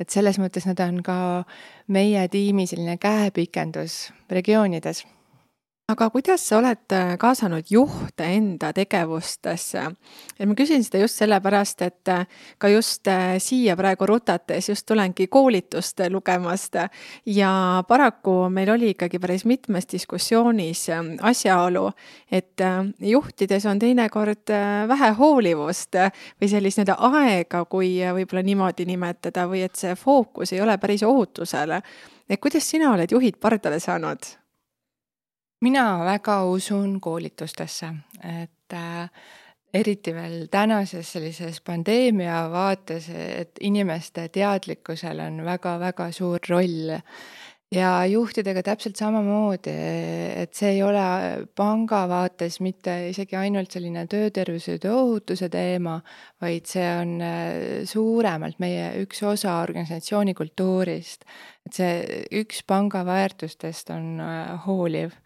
et 0.00 0.08
selles 0.08 0.38
mõttes 0.40 0.64
nad 0.70 0.80
on 0.80 1.02
ka 1.04 1.18
meie 1.88 2.28
tiimi 2.32 2.66
selline 2.70 2.96
käepikendus 2.96 4.12
regioonides 4.30 5.04
aga 5.88 6.06
kuidas 6.08 6.40
sa 6.48 6.56
oled 6.62 6.92
äh, 6.96 7.10
kaasanud 7.20 7.68
juhte 7.68 8.24
enda 8.24 8.70
tegevustesse? 8.72 9.82
et 10.38 10.48
ma 10.48 10.54
küsin 10.56 10.80
seda 10.80 11.02
just 11.02 11.18
sellepärast, 11.20 11.82
et 11.84 12.08
äh, 12.08 12.22
ka 12.58 12.68
just 12.72 13.08
äh, 13.12 13.34
siia 13.36 13.76
praegu 13.76 14.06
rutates 14.08 14.70
just 14.70 14.86
tulengi 14.88 15.26
koolitust 15.28 16.00
lugemast 16.08 16.78
ja 17.28 17.50
paraku 17.88 18.48
meil 18.48 18.72
oli 18.72 18.94
ikkagi 18.94 19.20
päris 19.20 19.44
mitmes 19.44 19.84
diskussioonis 19.90 20.86
asjaolu, 21.20 21.90
et 22.32 22.64
juhtides 23.00 23.66
on 23.68 23.78
teinekord 23.78 24.52
vähe 24.88 25.10
hoolivust 25.18 25.98
või 26.40 26.48
sellist 26.48 26.80
nii-öelda 26.80 26.96
aega, 27.10 27.64
kui 27.68 27.98
võib-olla 28.16 28.44
niimoodi 28.46 28.88
nimetada, 28.88 29.44
või 29.50 29.66
et 29.68 29.76
see 29.76 29.92
fookus 30.00 30.54
ei 30.56 30.64
ole 30.64 30.78
päris 30.80 31.04
ohutusele. 31.04 31.82
et 32.28 32.40
kuidas 32.40 32.70
sina 32.70 32.94
oled 32.94 33.12
juhid 33.12 33.36
pardale 33.36 33.80
saanud? 33.80 34.43
Mina 35.64 35.86
väga 36.04 36.42
usun 36.50 36.98
koolitustesse, 37.00 37.88
et 38.42 38.76
äh, 38.76 39.08
eriti 39.74 40.14
veel 40.14 40.46
tänases 40.52 41.14
sellises 41.16 41.60
pandeemia 41.64 42.44
vaates, 42.52 43.08
et 43.10 43.62
inimeste 43.66 44.28
teadlikkusel 44.34 45.22
on 45.24 45.42
väga-väga 45.46 46.10
suur 46.14 46.42
roll. 46.50 46.98
ja 47.74 48.04
juhtidega 48.06 48.62
täpselt 48.62 48.96
samamoodi, 49.00 49.72
et 50.36 50.52
see 50.54 50.76
ei 50.76 50.82
ole 50.84 51.06
panga 51.58 52.04
vaates 52.06 52.60
mitte 52.62 52.92
isegi 53.08 53.34
ainult 53.34 53.72
selline 53.74 54.04
töötervise 54.06 54.76
ja 54.76 54.82
tööohutuse 54.84 55.48
teema, 55.50 55.96
vaid 56.44 56.70
see 56.70 56.86
on 57.00 57.16
äh, 57.24 57.56
suuremalt 57.88 58.60
meie 58.62 58.92
üks 59.02 59.24
osa 59.26 59.56
organisatsiooni 59.64 60.36
kultuurist. 60.38 61.26
et 61.66 61.80
see 61.80 62.22
üks 62.44 62.62
panga 62.66 63.02
väärtustest 63.08 63.90
on 63.90 64.20
äh, 64.22 64.54
hooliv 64.68 65.18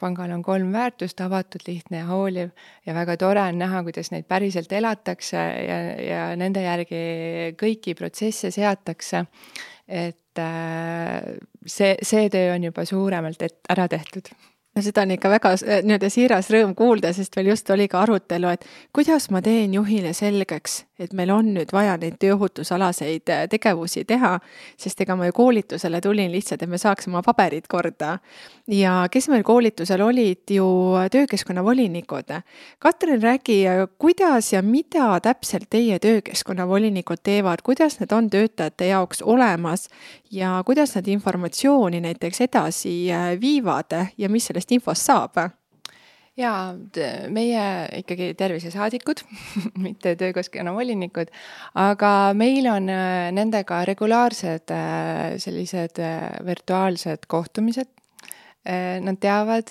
pangal 0.00 0.32
on 0.34 0.42
kolm 0.42 0.72
väärtust, 0.74 1.20
avatud, 1.22 1.62
lihtne 1.66 2.02
ja 2.02 2.06
hooliv 2.08 2.50
ja 2.86 2.94
väga 2.94 3.16
tore 3.20 3.42
on 3.52 3.58
näha, 3.60 3.82
kuidas 3.86 4.10
neid 4.10 4.26
päriselt 4.30 4.72
elatakse 4.72 5.38
ja, 5.38 5.78
ja 6.02 6.22
nende 6.38 6.64
järgi 6.64 7.02
kõiki 7.60 7.94
protsesse 7.98 8.50
seatakse. 8.54 9.24
et 9.88 10.38
äh, 10.38 11.22
see, 11.66 11.96
see 12.02 12.28
töö 12.30 12.54
on 12.54 12.64
juba 12.70 12.84
suuremalt 12.86 13.42
et 13.42 13.58
ära 13.70 13.88
tehtud 13.90 14.30
no 14.76 14.82
seda 14.82 15.02
on 15.02 15.10
ikka 15.16 15.30
väga 15.32 15.50
äh, 15.56 15.80
nii-öelda 15.82 16.10
siiras 16.12 16.50
rõõm 16.52 16.76
kuulda, 16.78 17.10
sest 17.14 17.34
meil 17.36 17.50
just 17.50 17.70
oli 17.74 17.88
ka 17.90 18.04
arutelu, 18.04 18.52
et 18.54 18.66
kuidas 18.94 19.26
ma 19.34 19.42
teen 19.42 19.74
juhile 19.74 20.12
selgeks, 20.14 20.84
et 21.00 21.14
meil 21.16 21.32
on 21.34 21.48
nüüd 21.56 21.72
vaja 21.74 21.96
neid 21.98 22.20
tööohutusalaseid 22.22 23.32
äh, 23.34 23.42
tegevusi 23.50 24.04
teha, 24.06 24.36
sest 24.78 25.02
ega 25.02 25.16
ma 25.18 25.26
ju 25.26 25.34
koolitusele 25.40 26.00
tulin 26.04 26.30
lihtsalt, 26.30 26.62
et 26.62 26.70
me 26.70 26.78
saaks 26.78 27.10
oma 27.10 27.22
paberid 27.26 27.66
korda. 27.70 28.18
ja 28.70 29.08
kes 29.10 29.26
meil 29.28 29.42
koolitusel 29.42 30.02
olid 30.06 30.50
ju 30.54 30.66
töökeskkonna 31.10 31.64
volinikud. 31.64 32.30
Katrin, 32.78 33.22
räägi, 33.22 33.64
kuidas 33.98 34.52
ja 34.52 34.62
mida 34.62 35.18
täpselt 35.20 35.66
teie 35.70 35.98
töökeskkonna 35.98 36.68
volinikud 36.68 37.18
teevad, 37.22 37.64
kuidas 37.66 37.98
need 38.00 38.12
on 38.12 38.30
töötajate 38.30 38.86
jaoks 38.92 39.22
olemas 39.22 39.88
ja 40.30 40.62
kuidas 40.66 40.94
nad 40.94 41.08
informatsiooni 41.08 42.00
näiteks 42.00 42.40
edasi 42.40 43.10
viivad 43.40 43.98
ja 44.18 44.28
mis 44.28 44.50
sellest 44.60 44.76
infost 44.76 45.08
saab? 45.08 45.40
jaa, 46.40 46.72
meie 47.32 47.62
ikkagi 48.00 48.32
tervisesaadikud 48.38 49.22
mitte 49.84 50.14
töökeskkonna 50.16 50.72
volinikud, 50.72 51.28
aga 51.74 52.32
meil 52.38 52.68
on 52.70 52.88
äh, 52.88 53.28
nendega 53.34 53.82
regulaarsed 53.88 54.72
äh, 54.72 55.36
sellised 55.42 56.00
äh, 56.00 56.30
virtuaalsed 56.46 57.26
kohtumised. 57.28 57.90
Nad 59.00 59.16
teavad 59.16 59.70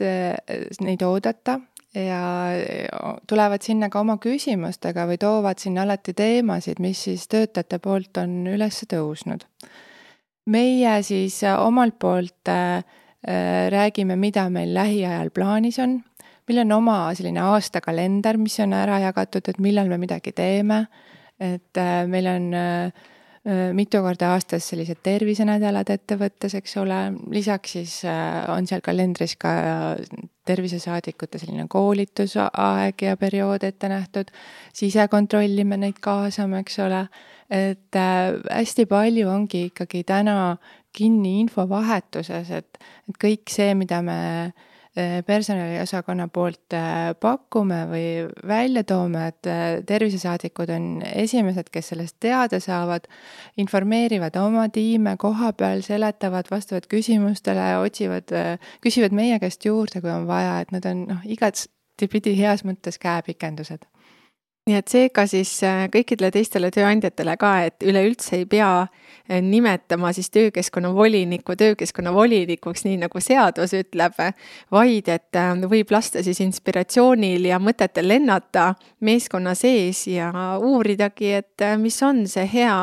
neid 0.81 1.03
oodata 1.05 1.59
ja 1.93 2.21
tulevad 3.29 3.61
sinna 3.61 3.85
ka 3.93 4.01
oma 4.01 4.15
küsimustega 4.17 5.03
või 5.05 5.19
toovad 5.21 5.61
sinna 5.61 5.83
alati 5.85 6.15
teemasid, 6.17 6.81
mis 6.81 7.03
siis 7.05 7.27
töötajate 7.29 7.77
poolt 7.85 8.17
on 8.17 8.47
üles 8.49 8.81
tõusnud. 8.89 9.45
meie 10.49 10.95
siis 11.05 11.37
omalt 11.53 11.99
poolt 12.01 12.49
räägime, 13.23 14.15
mida 14.15 14.45
meil 14.49 14.71
lähiajal 14.73 15.29
plaanis 15.35 15.79
on 15.83 15.97
meil 16.49 16.63
on 16.65 16.73
oma 16.79 16.97
selline 17.17 17.43
aastakalender, 17.45 18.39
mis 18.41 18.57
on 18.63 18.73
ära 18.73 18.99
jagatud, 19.03 19.45
et 19.51 19.61
millal 19.61 19.89
me 19.91 20.01
midagi 20.01 20.33
teeme. 20.35 20.87
et 21.39 21.77
äh, 21.77 22.05
meil 22.07 22.25
on 22.27 22.53
äh, 22.53 22.91
äh, 23.47 23.69
mitu 23.71 24.01
korda 24.03 24.33
aastas 24.33 24.65
sellised 24.67 24.99
tervisenädalad 25.03 25.87
ettevõttes, 25.93 26.57
eks 26.59 26.73
ole, 26.81 26.97
lisaks 27.31 27.77
siis 27.77 27.93
on 28.51 28.67
seal 28.67 28.83
kalendris 28.83 29.37
ka 29.39 29.53
tervisesaadikute 30.49 31.39
selline 31.39 31.63
koolitusaeg 31.71 33.05
ja 33.07 33.15
periood 33.15 33.63
ette 33.63 33.87
nähtud, 33.87 34.33
sisekontrolli 34.75 35.63
me 35.63 35.79
neid 35.79 36.03
kaasame, 36.03 36.59
eks 36.65 36.81
ole, 36.83 37.05
et 37.49 37.97
hästi 37.97 38.85
palju 38.85 39.29
ongi 39.29 39.65
ikkagi 39.71 40.03
täna 40.07 40.57
kinni 40.93 41.39
infovahetuses, 41.43 42.51
et, 42.51 42.81
et 43.09 43.17
kõik 43.21 43.49
see, 43.49 43.73
mida 43.77 44.01
me 44.05 44.19
äh, 44.19 44.67
Äh, 44.99 45.23
personaliosakonna 45.25 46.25
poolt 46.33 46.73
äh, 46.73 47.13
pakume 47.21 47.83
või 47.91 48.05
välja 48.47 48.81
toome, 48.83 49.27
et 49.29 49.47
äh, 49.47 49.83
tervisesaadikud 49.85 50.71
on 50.73 50.87
esimesed, 51.05 51.69
kes 51.69 51.91
sellest 51.91 52.15
teada 52.19 52.57
saavad, 52.59 53.05
informeerivad 53.61 54.39
oma 54.41 54.65
tiime 54.73 55.13
koha 55.21 55.51
peal, 55.53 55.83
seletavad, 55.85 56.49
vastavad 56.49 56.89
küsimustele, 56.89 57.67
otsivad, 57.83 58.33
küsivad 58.81 59.13
meie 59.13 59.37
käest 59.39 59.69
juurde, 59.69 60.01
kui 60.01 60.09
on 60.09 60.25
vaja, 60.27 60.57
et 60.65 60.73
nad 60.73 60.89
on 60.89 61.05
noh, 61.13 61.21
igatpidi 61.37 62.33
heas 62.41 62.65
mõttes 62.65 62.97
käepikendused 62.97 63.85
nii 64.69 64.77
et 64.77 64.91
seega 64.91 65.25
siis 65.29 65.51
äh, 65.65 65.87
kõikidele 65.91 66.29
teistele 66.33 66.69
tööandjatele 66.73 67.35
ka, 67.41 67.53
et 67.67 67.85
üleüldse 67.85 68.37
ei 68.37 68.45
pea 68.49 68.69
äh, 68.83 69.39
nimetama 69.43 70.11
siis 70.15 70.29
töökeskkonna 70.33 70.91
volinikku 70.95 71.55
töökeskkonna 71.59 72.13
volinikuks, 72.13 72.85
nii 72.85 72.99
nagu 73.03 73.21
seadus 73.23 73.73
ütleb, 73.77 74.19
vaid 74.71 75.09
et 75.09 75.39
äh, 75.39 75.53
võib 75.71 75.93
lasta 75.95 76.23
siis 76.25 76.41
inspiratsioonil 76.45 77.49
ja 77.49 77.59
mõtetel 77.63 78.09
lennata 78.11 78.73
meeskonna 79.05 79.55
sees 79.57 80.05
ja 80.11 80.31
uuridagi, 80.61 81.33
et 81.41 81.67
mis 81.81 81.97
on 82.05 82.25
see 82.29 82.45
hea 82.53 82.77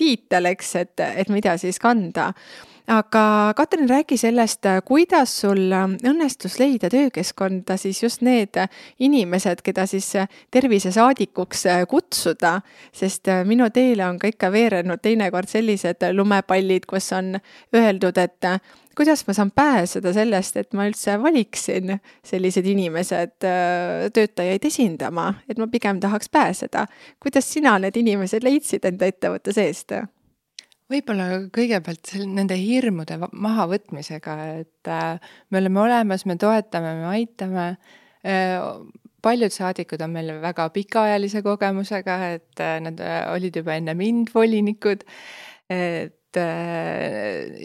tiitel, 0.00 0.50
eks, 0.50 0.74
et, 0.82 1.06
et 1.22 1.30
mida 1.32 1.56
siis 1.60 1.78
kanda 1.80 2.32
aga 2.90 3.52
Katrin, 3.56 3.88
räägi 3.88 4.16
sellest, 4.18 4.66
kuidas 4.84 5.32
sul 5.40 5.70
õnnestus 5.70 6.58
leida 6.58 6.90
töökeskkonda 6.90 7.76
siis 7.78 8.02
just 8.02 8.24
need 8.26 8.58
inimesed, 8.98 9.62
keda 9.62 9.86
siis 9.86 10.08
tervisesaadikuks 10.50 11.64
kutsuda, 11.88 12.56
sest 12.92 13.30
minu 13.46 13.70
teele 13.70 14.06
on 14.08 14.18
ka 14.18 14.30
ikka 14.32 14.50
veerenud 14.52 15.02
teinekord 15.02 15.48
sellised 15.50 16.02
lumepallid, 16.16 16.86
kus 16.90 17.12
on 17.14 17.36
öeldud, 17.76 18.18
et 18.18 18.50
kuidas 18.98 19.22
ma 19.28 19.38
saan 19.38 19.54
pääseda 19.54 20.12
sellest, 20.12 20.56
et 20.56 20.74
ma 20.74 20.88
üldse 20.90 21.14
valiksin 21.22 21.94
sellised 22.26 22.66
inimesed 22.66 23.36
töötajaid 24.14 24.66
esindama, 24.66 25.34
et 25.48 25.62
ma 25.62 25.70
pigem 25.70 26.02
tahaks 26.02 26.28
pääseda. 26.28 26.86
kuidas 27.22 27.52
sina 27.52 27.78
need 27.78 27.96
inimesed 27.96 28.42
leidsid 28.42 28.84
enda 28.84 29.06
ettevõtte 29.06 29.54
seest? 29.54 29.94
Võib-olla 30.90 31.26
kõigepealt 31.54 32.14
nende 32.28 32.56
hirmude 32.58 33.18
mahavõtmisega, 33.20 34.36
et 34.62 34.90
äh, 34.90 35.32
me 35.50 35.60
oleme 35.62 35.82
olemas, 35.84 36.26
me 36.26 36.36
toetame, 36.40 36.94
me 37.00 37.10
aitame. 37.14 37.66
Äh, 38.26 38.56
paljud 39.22 39.52
saadikud 39.52 40.00
on 40.04 40.14
meil 40.14 40.32
väga 40.42 40.68
pikaajalise 40.74 41.44
kogemusega, 41.46 42.16
et 42.36 42.62
äh, 42.64 42.78
nad 42.82 43.02
olid 43.34 43.60
juba 43.60 43.76
enne 43.78 43.94
mind 43.98 44.34
volinikud. 44.34 45.06
et 45.70 46.36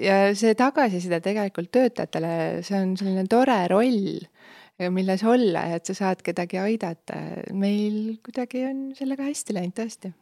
ja 0.05 0.17
see 0.38 0.53
tagasiside 0.58 1.20
tegelikult 1.25 1.72
töötajatele, 1.74 2.62
see 2.65 2.77
on 2.77 2.91
selline 2.98 3.25
tore 3.29 3.58
roll, 3.70 4.20
milles 4.94 5.24
olla 5.25 5.63
et 5.74 5.86
sa 5.89 5.94
saad 5.98 6.22
kedagi 6.25 6.62
aidata. 6.62 7.17
meil 7.53 8.17
kuidagi 8.25 8.65
on 8.70 8.86
sellega 8.98 9.25
hästi 9.25 9.58
läinud 9.58 9.77
tõesti 9.77 10.13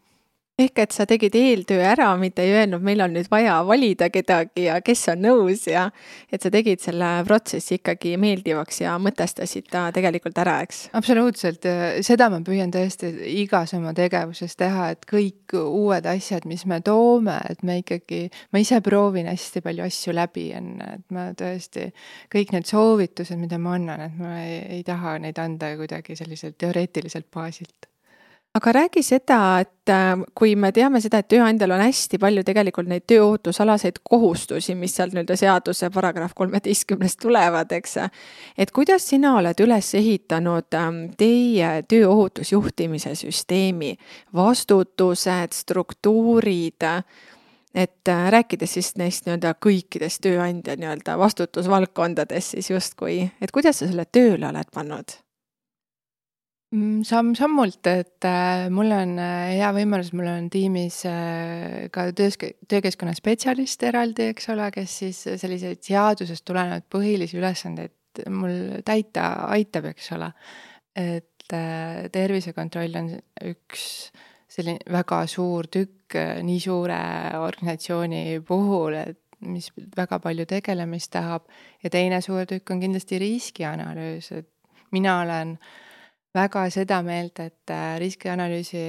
ehk 0.61 0.79
et 0.83 0.91
sa 0.93 1.05
tegid 1.09 1.33
eeltöö 1.33 1.81
ära, 1.81 2.11
mitte 2.21 2.43
ei 2.45 2.51
öelnud, 2.53 2.83
meil 2.85 3.01
on 3.01 3.15
nüüd 3.15 3.25
vaja 3.31 3.55
valida 3.65 4.11
kedagi 4.13 4.67
ja 4.67 4.75
kes 4.85 5.07
on 5.09 5.23
nõus 5.25 5.63
ja 5.65 5.87
et 6.29 6.43
sa 6.45 6.51
tegid 6.53 6.81
selle 6.83 7.07
protsessi 7.25 7.79
ikkagi 7.79 8.11
meeldivaks 8.21 8.83
ja 8.83 8.93
mõtestasid 9.01 9.65
ta 9.73 9.87
tegelikult 9.95 10.37
ära, 10.43 10.59
eks? 10.61 10.83
absoluutselt, 10.93 11.65
seda 12.05 12.27
ma 12.29 12.43
püüan 12.45 12.69
tõesti 12.73 13.09
igas 13.33 13.73
oma 13.73 13.95
tegevuses 13.97 14.53
teha, 14.59 14.91
et 14.93 15.07
kõik 15.09 15.55
uued 15.57 16.05
asjad, 16.11 16.45
mis 16.49 16.67
me 16.69 16.83
toome, 16.85 17.39
et 17.49 17.65
me 17.65 17.79
ikkagi, 17.81 18.27
ma 18.53 18.61
ise 18.61 18.77
proovin 18.85 19.31
hästi 19.31 19.63
palju 19.65 19.87
asju 19.87 20.13
läbi 20.13 20.51
enne, 20.59 20.91
et 20.99 21.07
ma 21.15 21.31
tõesti, 21.37 21.87
kõik 22.33 22.53
need 22.53 22.69
soovitused, 22.69 23.41
mida 23.41 23.57
ma 23.57 23.73
annan, 23.79 24.05
et 24.05 24.21
ma 24.21 24.35
ei, 24.43 24.61
ei 24.77 24.85
taha 24.85 25.17
neid 25.23 25.41
anda 25.41 25.73
kuidagi 25.81 26.19
selliselt 26.19 26.59
teoreetiliselt 26.61 27.31
baasilt 27.33 27.89
aga 28.53 28.71
räägi 28.71 29.01
seda, 29.03 29.59
et 29.63 29.89
äh, 29.89 30.19
kui 30.37 30.53
me 30.55 30.69
teame 30.71 31.01
seda, 31.01 31.23
et 31.23 31.29
tööandjal 31.33 31.73
on 31.73 31.81
hästi 31.81 32.19
palju 32.21 32.43
tegelikult 32.45 32.89
neid 32.89 33.07
tööohutusalaseid 33.09 33.97
kohustusi, 34.05 34.75
mis 34.77 34.93
sealt 34.93 35.15
nii-öelda 35.15 35.37
seaduse 35.39 35.89
paragrahv 35.93 36.35
kolmeteistkümnest 36.37 37.19
tulevad, 37.23 37.73
eks. 37.73 37.97
et 38.57 38.71
kuidas 38.71 39.09
sina 39.09 39.33
oled 39.39 39.65
üles 39.65 39.89
ehitanud 39.97 40.77
ähm, 40.77 41.01
teie 41.17 41.73
tööohutusjuhtimise 41.89 43.15
süsteemi, 43.17 43.95
vastutused, 44.37 45.57
struktuurid 45.57 46.85
et 47.73 48.07
äh, 48.07 48.23
rääkides 48.37 48.77
siis 48.77 48.93
neist 49.01 49.25
nii-öelda 49.25 49.55
kõikidest 49.65 50.21
tööandja 50.21 50.77
nii-öelda 50.77 51.17
vastutusvaldkondades 51.17 52.53
siis 52.53 52.69
justkui, 52.69 53.23
et 53.41 53.51
kuidas 53.51 53.81
sa 53.81 53.89
selle 53.89 54.05
tööle 54.05 54.53
oled 54.53 54.69
pannud? 54.73 55.22
Mm, 56.73 57.03
samm-sammult, 57.05 57.85
et 57.85 58.25
äh, 58.25 58.67
mul 58.73 58.89
on 58.95 59.11
äh, 59.21 59.51
hea 59.59 59.67
võimalus, 59.75 60.07
mul 60.17 60.25
on 60.31 60.47
tiimis 60.49 61.03
äh, 61.05 61.83
ka 61.93 62.07
töös, 62.17 62.39
töökeskkonna 62.41 63.13
spetsialist 63.13 63.85
eraldi, 63.85 64.31
eks 64.31 64.49
ole, 64.49 64.71
kes 64.73 64.95
siis 65.03 65.19
selliseid 65.37 65.83
seadusest 65.85 66.41
tulenevaid 66.49 66.87
põhilisi 66.89 67.37
ülesandeid 67.37 68.23
mul 68.33 68.81
täita 68.87 69.27
aitab, 69.53 69.91
eks 69.91 70.09
ole. 70.17 70.31
et 70.97 71.53
tervisekontroll 72.13 72.97
on 72.97 73.13
üks 73.51 73.85
selline 74.49 74.81
väga 74.93 75.21
suur 75.29 75.69
tükk 75.69 76.17
nii 76.45 76.59
suure 76.61 76.99
organisatsiooni 77.37 78.41
puhul, 78.47 78.97
et 78.97 79.45
mis 79.45 79.69
väga 79.97 80.21
palju 80.23 80.49
tegelemist 80.49 81.13
tahab 81.13 81.45
ja 81.85 81.93
teine 81.93 82.21
suur 82.25 82.49
tükk 82.49 82.73
on 82.73 82.81
kindlasti 82.81 83.21
riskianalüüs, 83.21 84.33
et 84.41 84.49
mina 84.93 85.19
olen 85.21 85.57
äh, 85.57 85.81
väga 86.33 86.63
seda 86.73 86.99
meelt, 87.05 87.37
et 87.39 87.71
äh, 87.71 87.95
riskianalüüsi 88.01 88.81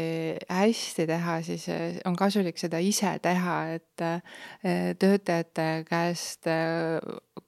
hästi 0.48 1.06
teha, 1.08 1.36
siis 1.44 1.66
äh, 1.68 1.98
on 2.08 2.16
kasulik 2.16 2.58
seda 2.60 2.80
ise 2.80 3.12
teha, 3.22 3.58
et 3.76 4.04
äh, 4.04 4.94
töötajate 4.98 5.68
käest 5.88 6.48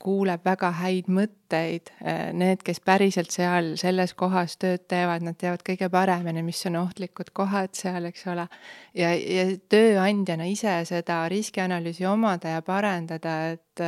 kuuleb 0.03 0.45
väga 0.45 0.71
häid 0.83 1.09
mõtteid. 1.09 1.89
Need, 2.37 2.61
kes 2.67 2.83
päriselt 2.85 3.33
seal 3.33 3.73
selles 3.81 4.13
kohas 4.19 4.59
tööd 4.61 4.85
teevad, 4.91 5.25
nad 5.25 5.39
teavad 5.41 5.65
kõige 5.67 5.89
paremini, 5.93 6.45
mis 6.45 6.61
on 6.69 6.77
ohtlikud 6.83 7.33
kohad 7.37 7.73
seal, 7.79 8.11
eks 8.11 8.27
ole. 8.29 8.47
ja, 8.95 9.15
ja 9.17 9.47
tööandjana 9.73 10.49
ise 10.51 10.77
seda 10.89 11.23
riskianalüüsi 11.33 12.07
omada 12.07 12.59
ja 12.59 12.65
parendada, 12.67 13.39
et 13.57 13.87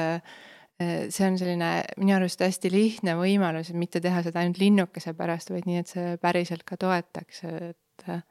see 0.78 1.26
on 1.26 1.38
selline 1.38 1.70
minu 1.98 2.14
arust 2.14 2.42
hästi 2.44 2.70
lihtne 2.70 3.16
võimalus, 3.18 3.72
et 3.72 3.78
mitte 3.78 4.02
teha 4.02 4.22
seda 4.22 4.44
ainult 4.44 4.60
linnukese 4.62 5.14
pärast, 5.18 5.50
vaid 5.50 5.66
nii, 5.66 5.82
et 5.82 5.90
see 5.90 6.12
päriselt 6.22 6.62
ka 6.68 6.78
toetaks, 6.78 7.42
et 7.48 8.06
äh, 8.08 8.22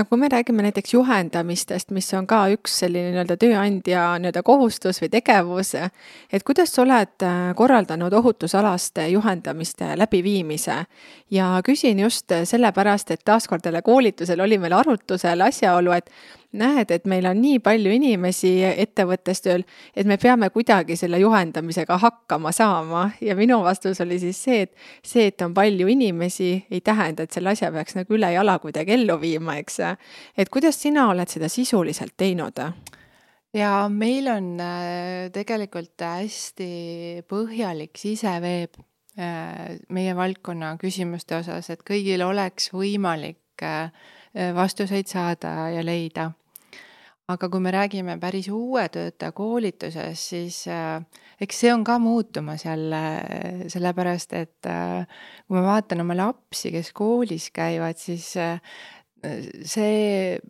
no 0.00 0.04
kui 0.08 0.18
me 0.18 0.28
räägime 0.32 0.64
näiteks 0.66 0.94
juhendamistest, 0.94 1.90
mis 1.94 2.08
on 2.18 2.26
ka 2.26 2.40
üks 2.54 2.80
selline 2.82 3.12
nii-öelda 3.12 3.36
tööandja 3.38 4.04
nii-öelda 4.22 4.42
kohustus 4.46 4.98
või 5.02 5.12
tegevus, 5.12 5.74
et 6.32 6.46
kuidas 6.46 6.74
sa 6.74 6.82
oled 6.82 7.26
äh, 7.26 7.38
korraldanud 7.56 8.18
ohutusalaste 8.22 9.06
juhendamiste 9.14 9.92
läbiviimise? 10.00 10.84
ja 11.30 11.52
küsin 11.62 12.02
just 12.02 12.32
sellepärast, 12.44 13.10
et 13.10 13.22
taaskord 13.24 13.66
jälle 13.66 13.82
koolitusel 13.82 14.40
oli 14.40 14.58
meil 14.58 14.74
arutlusel 14.74 15.46
asjaolu, 15.46 15.92
et 15.94 16.10
näed, 16.52 16.90
et 16.90 17.06
meil 17.06 17.26
on 17.30 17.38
nii 17.38 17.60
palju 17.62 17.92
inimesi 17.94 18.50
ettevõttes 18.68 19.42
tööl, 19.44 19.62
et 19.94 20.08
me 20.08 20.16
peame 20.18 20.50
kuidagi 20.50 20.96
selle 20.98 21.20
juhendamisega 21.22 21.98
hakkama 22.02 22.52
saama 22.54 23.04
ja 23.22 23.36
minu 23.38 23.60
vastus 23.64 24.00
oli 24.02 24.18
siis 24.22 24.40
see, 24.42 24.64
et 24.66 24.74
see, 25.06 25.28
et 25.30 25.42
on 25.46 25.54
palju 25.54 25.86
inimesi, 25.92 26.52
ei 26.70 26.80
tähenda, 26.80 27.24
et 27.26 27.36
selle 27.36 27.54
asja 27.54 27.70
peaks 27.74 27.94
nagu 27.98 28.18
ülejala 28.18 28.58
kuidagi 28.62 28.96
ellu 28.98 29.20
viima, 29.20 29.56
eks. 29.62 29.80
et 30.36 30.50
kuidas 30.50 30.80
sina 30.82 31.08
oled 31.12 31.30
seda 31.30 31.48
sisuliselt 31.48 32.16
teinud? 32.16 32.58
ja 33.54 33.88
meil 33.88 34.28
on 34.30 34.52
äh, 34.62 35.30
tegelikult 35.34 36.02
hästi 36.02 37.22
põhjalik 37.30 37.98
siseveeb 37.98 38.74
äh, 39.18 39.78
meie 39.88 40.16
valdkonna 40.18 40.74
küsimuste 40.82 41.38
osas, 41.38 41.70
et 41.70 41.86
kõigil 41.86 42.26
oleks 42.26 42.72
võimalik 42.74 43.62
äh, 43.62 43.94
vastuseid 44.54 45.10
saada 45.10 45.70
ja 45.74 45.82
leida 45.86 46.30
aga 47.30 47.48
kui 47.50 47.62
me 47.62 47.72
räägime 47.74 48.16
päris 48.20 48.48
uue 48.52 48.86
töötaja 48.92 49.32
koolitusest, 49.36 50.30
siis 50.32 50.62
äh, 50.70 51.02
eks 51.40 51.62
see 51.64 51.72
on 51.74 51.84
ka 51.86 51.98
muutumas 52.02 52.64
jälle, 52.66 53.02
sellepärast 53.72 54.34
et 54.38 54.70
äh, 54.70 55.04
kui 55.46 55.58
ma 55.58 55.66
vaatan 55.68 56.04
oma 56.04 56.16
lapsi, 56.18 56.72
kes 56.74 56.92
koolis 56.96 57.50
käivad, 57.54 58.00
siis 58.00 58.32
äh, 58.40 58.58
see 59.64 60.40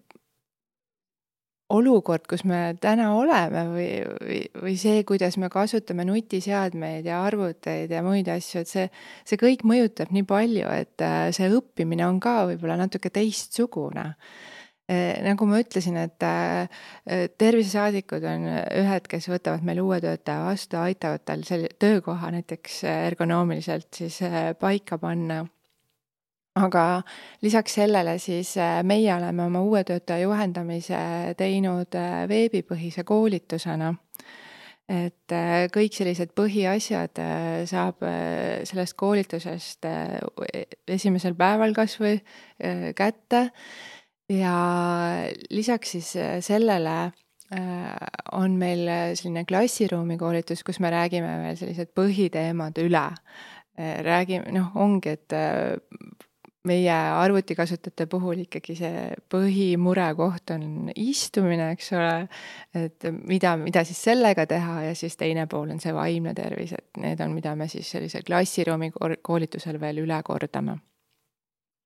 olukord, 1.70 2.24
kus 2.30 2.42
me 2.48 2.74
täna 2.82 3.12
oleme 3.14 3.64
või, 3.70 3.88
või, 4.02 4.38
või 4.64 4.76
see, 4.80 5.02
kuidas 5.06 5.36
me 5.38 5.50
kasutame 5.52 6.06
nutiseadmeid 6.08 7.06
ja 7.06 7.20
arvuteid 7.26 7.92
ja 7.94 8.02
muid 8.06 8.30
asju, 8.32 8.64
et 8.64 8.70
see, 8.70 8.86
see 9.28 9.38
kõik 9.40 9.62
mõjutab 9.68 10.10
nii 10.14 10.26
palju, 10.26 10.66
et 10.82 11.04
äh, 11.06 11.28
see 11.36 11.50
õppimine 11.54 12.06
on 12.08 12.18
ka 12.22 12.40
võib-olla 12.50 12.80
natuke 12.80 13.12
teistsugune 13.14 14.08
nagu 15.22 15.46
ma 15.46 15.61
ütlesin, 15.62 15.98
et 16.00 16.24
eh, 16.26 17.29
tervisesaadikud 17.38 18.24
on 18.26 18.48
ühed, 18.81 19.07
kes 19.11 19.29
võtavad 19.31 19.62
meil 19.66 19.83
uue 19.85 20.00
töötaja 20.03 20.48
vastu, 20.48 20.81
aitavad 20.81 21.22
tal 21.29 21.44
selle 21.46 21.70
töökoha 21.79 22.33
näiteks 22.35 22.83
ergonoomiliselt 22.90 24.03
siis 24.03 24.20
eh, 24.26 24.53
paika 24.59 24.98
panna 24.98 25.44
aga 26.61 26.85
lisaks 27.44 27.76
sellele 27.79 28.16
siis 28.18 28.57
meie 28.83 29.12
oleme 29.14 29.46
oma 29.46 29.62
uue 29.62 29.85
töötaja 29.87 30.24
juhendamise 30.24 30.98
teinud 31.38 31.94
veebipõhise 32.29 33.05
koolitusena. 33.07 33.94
et 34.90 35.33
kõik 35.70 35.94
sellised 35.94 36.33
põhiasjad 36.35 37.20
saab 37.70 38.03
sellest 38.66 38.96
koolitusest 38.98 39.87
esimesel 40.90 41.38
päeval 41.38 41.72
kas 41.79 41.94
või 42.03 42.18
kätte 42.98 43.44
ja 44.30 44.54
lisaks 45.50 45.96
siis 45.96 46.14
äh, 46.16 46.38
sellele 46.40 46.96
äh, 47.04 47.12
on 48.32 48.56
meil 48.58 48.86
äh, 48.88 49.12
selline 49.14 49.44
klassiruumi 49.44 50.18
koolitus, 50.18 50.64
kus 50.64 50.80
me 50.80 50.90
räägime 50.92 51.36
veel 51.44 51.58
sellised 51.58 51.94
põhiteemad 51.96 52.82
üle. 52.84 53.08
räägime, 53.80 54.50
noh, 54.52 54.74
ongi, 54.76 55.14
et 55.14 55.32
meie 56.68 56.92
arvutikasutajate 56.92 58.04
puhul 58.10 58.42
ikkagi 58.42 58.74
see 58.76 59.06
põhimurekoht 59.32 60.52
on 60.52 60.90
istumine, 61.00 61.70
eks 61.72 61.88
ole. 61.96 62.26
et 62.76 63.08
mida, 63.30 63.54
mida 63.56 63.84
siis 63.88 64.02
sellega 64.10 64.44
teha 64.50 64.82
ja 64.90 64.92
siis 64.98 65.16
teine 65.16 65.46
pool 65.46 65.70
on 65.72 65.80
see 65.80 65.94
vaimne 65.96 66.34
tervis, 66.36 66.74
et 66.76 67.00
need 67.00 67.24
on, 67.24 67.32
mida 67.32 67.54
me 67.56 67.70
siis 67.72 67.88
sellise 67.94 68.20
klassiruumi 68.26 68.92
koolitusel 69.22 69.80
veel 69.80 70.04
üle 70.04 70.20
kordame 70.26 70.76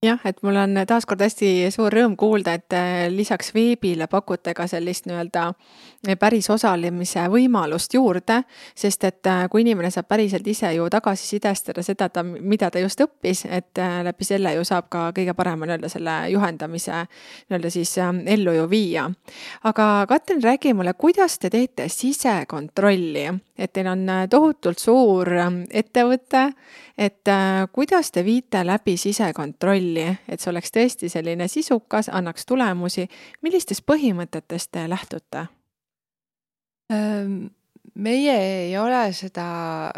jah, 0.05 0.21
et 0.25 0.41
mul 0.45 0.57
on 0.61 0.81
taaskord 0.89 1.23
hästi 1.25 1.71
suur 1.75 1.93
rõõm 1.95 2.15
kuulda, 2.19 2.55
et 2.59 2.77
äh, 2.77 3.07
lisaks 3.13 3.53
veebile 3.55 4.07
pakute 4.11 4.55
ka 4.57 4.67
sellist 4.71 5.09
nii-öelda 5.09 5.45
äh, 5.51 6.17
päris 6.21 6.49
osalemise 6.53 7.25
võimalust 7.33 7.95
juurde, 7.97 8.41
sest 8.77 9.07
et 9.09 9.31
äh, 9.31 9.45
kui 9.53 9.65
inimene 9.65 9.91
saab 9.95 10.09
päriselt 10.11 10.47
ise 10.51 10.73
ju 10.77 10.89
tagasisidestada 10.93 11.85
seda, 11.87 12.09
ta, 12.13 12.25
mida 12.25 12.71
ta 12.71 12.83
just 12.83 13.01
õppis, 13.05 13.45
et 13.49 13.81
läbi 14.05 14.29
selle 14.29 14.55
ju 14.59 14.65
saab 14.67 14.91
ka 14.93 15.07
kõige 15.17 15.35
parema 15.37 15.69
nii-öelda 15.69 15.91
selle 15.93 16.19
juhendamise 16.33 17.05
nii-öelda 17.05 17.73
siis 17.73 17.97
ellu 17.99 18.57
ju 18.59 18.69
viia. 18.71 19.09
aga 19.65 20.07
Katrin, 20.09 20.43
räägi 20.43 20.75
mulle, 20.75 20.95
kuidas 20.95 21.39
te 21.39 21.51
teete 21.51 21.89
sisekontrolli, 21.89 23.29
et 23.59 23.73
teil 23.73 23.89
on 23.89 24.05
äh, 24.11 24.25
tohutult 24.31 24.83
suur 24.83 25.31
ähm, 25.39 25.63
ettevõte, 25.71 26.49
et 26.99 27.29
äh, 27.31 27.65
kuidas 27.73 28.11
te 28.15 28.25
viite 28.27 28.65
läbi 28.67 28.97
sisekontrolli, 29.01 30.07
et 30.29 30.41
see 30.41 30.51
oleks 30.51 30.75
tõesti 30.75 31.11
selline 31.13 31.49
sisukas, 31.49 32.11
annaks 32.13 32.47
tulemusi, 32.47 33.07
millistest 33.43 33.87
põhimõtetest 33.87 34.75
te 34.75 34.89
lähtute? 34.91 35.49
meie 38.05 38.33
ei 38.37 38.75
ole 38.77 38.99
seda 39.17 39.45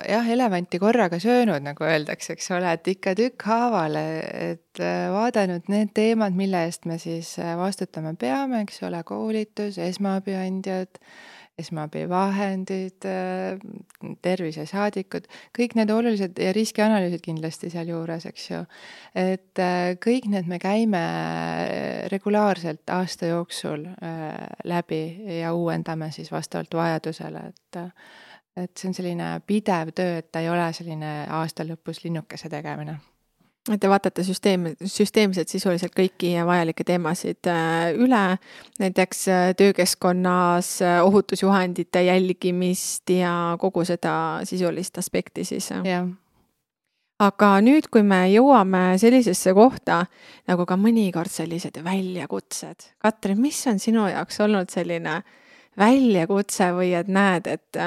jah, 0.07 0.29
elevanti 0.31 0.79
korraga 0.79 1.19
söönud, 1.21 1.65
nagu 1.67 1.85
öeldakse, 1.85 2.37
eks 2.37 2.53
ole, 2.55 2.71
et 2.77 2.89
ikka 2.93 3.17
tükkhaaval, 3.19 3.99
et 3.99 4.81
äh, 4.81 5.09
vaadanud 5.13 5.67
need 5.73 5.91
teemad, 5.99 6.37
mille 6.39 6.63
eest 6.69 6.87
me 6.87 7.01
siis 7.03 7.35
vastutama 7.59 8.15
peame, 8.21 8.63
eks 8.63 8.85
ole, 8.87 9.03
koolitus, 9.09 9.81
esmaabiandjad 9.83 11.03
esmaabivahendid, 11.59 13.07
tervisesaadikud, 14.23 15.29
kõik 15.57 15.77
need 15.79 15.93
olulised 15.93 16.39
ja 16.41 16.53
riskianalüüsid 16.57 17.25
kindlasti 17.25 17.71
sealjuures, 17.73 18.27
eks 18.29 18.51
ju. 18.51 18.61
et 19.17 19.63
äh, 19.63 19.95
kõik 20.03 20.29
need 20.33 20.51
me 20.51 20.61
käime 20.63 21.03
regulaarselt 22.13 22.93
aasta 22.93 23.33
jooksul 23.33 23.89
äh, 23.89 24.37
läbi 24.65 25.03
ja 25.41 25.55
uuendame 25.57 26.11
siis 26.13 26.33
vastavalt 26.33 26.75
vajadusele, 26.75 27.49
et 27.49 27.83
et 28.57 28.73
see 28.73 28.89
on 28.89 28.95
selline 28.97 29.27
pidev 29.45 29.91
töö, 29.93 30.23
et 30.23 30.31
ta 30.33 30.41
ei 30.41 30.49
ole 30.49 30.71
selline 30.73 31.27
aasta 31.29 31.65
lõpus 31.69 32.01
linnukese 32.05 32.49
tegemine 32.49 32.97
et 33.73 33.81
te 33.83 33.89
vaatate 33.91 34.25
süsteem, 34.27 34.69
süsteemselt 34.81 35.51
sisuliselt 35.51 35.95
kõiki 35.97 36.33
vajalikke 36.47 36.85
teemasid 36.87 37.49
äh, 37.51 37.95
üle, 37.99 38.23
näiteks 38.83 39.25
äh, 39.33 39.49
töökeskkonnas 39.59 40.71
äh, 40.85 41.01
ohutusjuhendite 41.07 42.05
jälgimist 42.07 43.11
ja 43.11 43.57
kogu 43.61 43.85
seda 43.89 44.45
sisulist 44.49 44.99
aspekti 44.99 45.45
siis. 45.45 45.71
jah. 45.85 46.07
Aga 47.17 47.55
nüüd, 47.65 47.87
kui 47.89 48.03
me 48.05 48.27
jõuame 48.29 48.99
sellisesse 49.01 49.55
kohta 49.57 50.03
nagu 50.51 50.67
ka 50.69 50.77
mõnikord 50.77 51.33
sellised 51.33 51.79
väljakutsed, 51.85 52.91
Katrin, 53.01 53.41
mis 53.41 53.63
on 53.71 53.81
sinu 53.81 54.05
jaoks 54.11 54.43
olnud 54.45 54.69
selline 54.69 55.23
väljakutse 55.79 56.71
või 56.77 56.93
et 56.97 57.09
näed, 57.13 57.47
et 57.51 57.81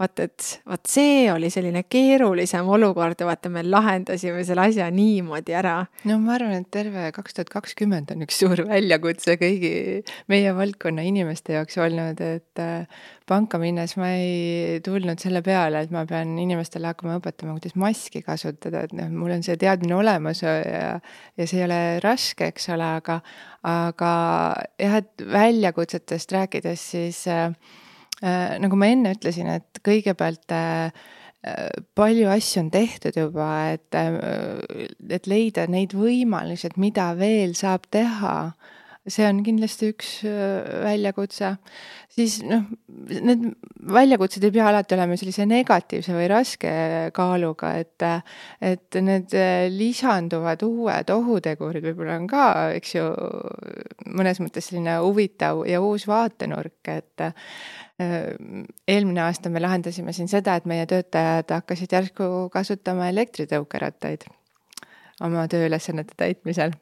vaat, 0.00 0.22
et 0.24 0.46
vot 0.68 0.90
see 0.90 1.26
oli 1.32 1.50
selline 1.52 1.82
keerulisem 1.88 2.68
olukord 2.72 3.20
ja 3.20 3.28
vaata, 3.28 3.52
me 3.52 3.62
lahendasime 3.66 4.42
selle 4.46 4.66
asja 4.70 4.88
niimoodi 4.94 5.54
ära. 5.56 5.76
no 6.08 6.18
ma 6.22 6.34
arvan, 6.38 6.64
et 6.64 6.70
terve 6.72 7.10
kaks 7.16 7.36
tuhat 7.36 7.52
kakskümmend 7.52 8.12
on 8.14 8.24
üks 8.26 8.40
suur 8.42 8.64
väljakutse 8.72 9.36
kõigi 9.40 9.74
meie 10.32 10.54
valdkonna 10.56 11.04
inimeste 11.06 11.58
jaoks 11.58 11.78
olnud, 11.80 12.20
et 12.20 12.64
äh, 12.64 13.02
panka 13.30 13.60
minnes 13.62 13.94
ma 14.00 14.10
ei 14.18 14.80
tulnud 14.84 15.22
selle 15.22 15.42
peale, 15.46 15.84
et 15.86 15.92
ma 15.94 16.02
pean 16.10 16.36
inimestele 16.42 16.90
hakkama 16.90 17.20
õpetama, 17.20 17.56
kuidas 17.58 17.76
maski 17.78 18.24
kasutada, 18.26 18.84
et 18.86 18.96
noh, 18.96 19.10
mul 19.14 19.36
on 19.36 19.46
see 19.46 19.58
teadmine 19.60 19.94
olemas 19.98 20.42
ja, 20.42 20.56
ja 21.38 21.46
see 21.46 21.62
ei 21.62 21.68
ole 21.68 21.82
raske, 22.04 22.50
eks 22.50 22.72
ole, 22.74 22.90
aga, 23.00 23.20
aga 23.70 24.16
jah, 24.82 24.98
et 25.00 25.30
väljakutsetest 25.38 26.34
rääkides, 26.34 26.90
siis 26.96 27.22
äh, 27.30 27.54
Äh, 28.20 28.58
nagu 28.60 28.76
ma 28.76 28.90
enne 28.92 29.14
ütlesin, 29.14 29.48
et 29.48 29.80
kõigepealt 29.86 30.52
äh, 30.52 30.92
äh, 31.48 31.68
palju 31.96 32.28
asju 32.28 32.66
on 32.66 32.68
tehtud 32.72 33.16
juba, 33.16 33.46
et, 33.72 33.96
et 35.08 35.28
leida 35.30 35.64
neid 35.72 35.96
võimalusi, 35.96 36.68
et 36.68 36.76
mida 36.76 37.14
veel 37.16 37.56
saab 37.56 37.88
teha 37.88 38.34
see 39.12 39.26
on 39.28 39.42
kindlasti 39.46 39.90
üks 39.92 40.10
väljakutse. 40.84 41.54
siis 42.10 42.40
noh, 42.46 42.64
need 43.10 43.44
väljakutsed 43.94 44.44
ei 44.44 44.54
pea 44.54 44.68
alati 44.70 44.96
olema 44.96 45.16
sellise 45.18 45.46
negatiivse 45.48 46.14
või 46.16 46.26
raske 46.30 46.72
kaaluga, 47.16 47.74
et, 47.80 48.06
et 48.60 49.00
need 49.04 49.36
lisanduvad 49.74 50.64
uued 50.66 51.12
ohutegurid 51.14 51.86
võib-olla 51.90 52.18
on 52.20 52.26
ka, 52.30 52.48
eks 52.78 52.96
ju, 52.96 53.06
mõnes 54.10 54.42
mõttes 54.42 54.70
selline 54.70 54.98
huvitav 55.04 55.64
ja 55.70 55.82
uus 55.84 56.08
vaatenurk, 56.10 56.80
et 56.90 57.26
eelmine 58.00 59.24
aasta 59.26 59.52
me 59.52 59.62
lahendasime 59.62 60.12
siin 60.16 60.30
seda, 60.30 60.56
et 60.56 60.68
meie 60.68 60.86
töötajad 60.88 61.50
hakkasid 61.60 61.92
järsku 61.92 62.48
kasutama 62.52 63.10
elektritõukerattaid 63.12 64.24
oma 65.26 65.44
tööülesannete 65.52 66.16
täitmisel 66.16 66.72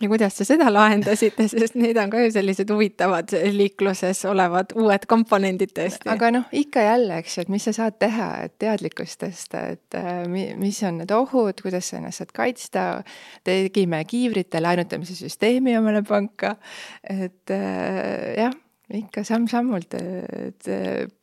ja 0.00 0.08
kuidas 0.08 0.38
te 0.38 0.46
seda 0.46 0.68
lahendasite, 0.72 1.48
sest 1.52 1.76
need 1.78 1.98
on 2.00 2.12
ka 2.12 2.22
ju 2.22 2.32
sellised 2.34 2.70
huvitavad 2.72 3.32
liikluses 3.54 4.24
olevad 4.30 4.74
uued 4.78 5.08
komponendid 5.10 5.74
tõesti. 5.76 6.08
aga 6.12 6.30
noh, 6.38 6.46
ikka 6.52 6.84
jälle, 6.86 7.20
eks 7.22 7.38
ju, 7.38 7.46
et 7.46 7.52
mis 7.52 7.68
sa 7.68 7.74
saad 7.76 7.98
teha, 8.02 8.28
et 8.46 8.54
teadlikkust 8.62 9.22
tõsta, 9.24 9.64
et 9.74 9.98
äh, 9.98 10.22
mis 10.28 10.82
on 10.86 11.02
need 11.02 11.14
ohud, 11.14 11.64
kuidas 11.64 11.90
sa 11.90 12.00
ennast 12.00 12.22
saad 12.22 12.32
kaitsta. 12.36 12.86
tegime 13.44 14.04
kiivrite 14.08 14.60
laenutamise 14.62 15.16
süsteemi 15.18 15.76
omale 15.78 16.02
panka, 16.06 16.56
et 17.02 17.54
äh, 17.54 18.34
jah 18.38 18.56
ikka 18.94 19.22
samm-sammult, 19.26 19.94
et 19.98 20.68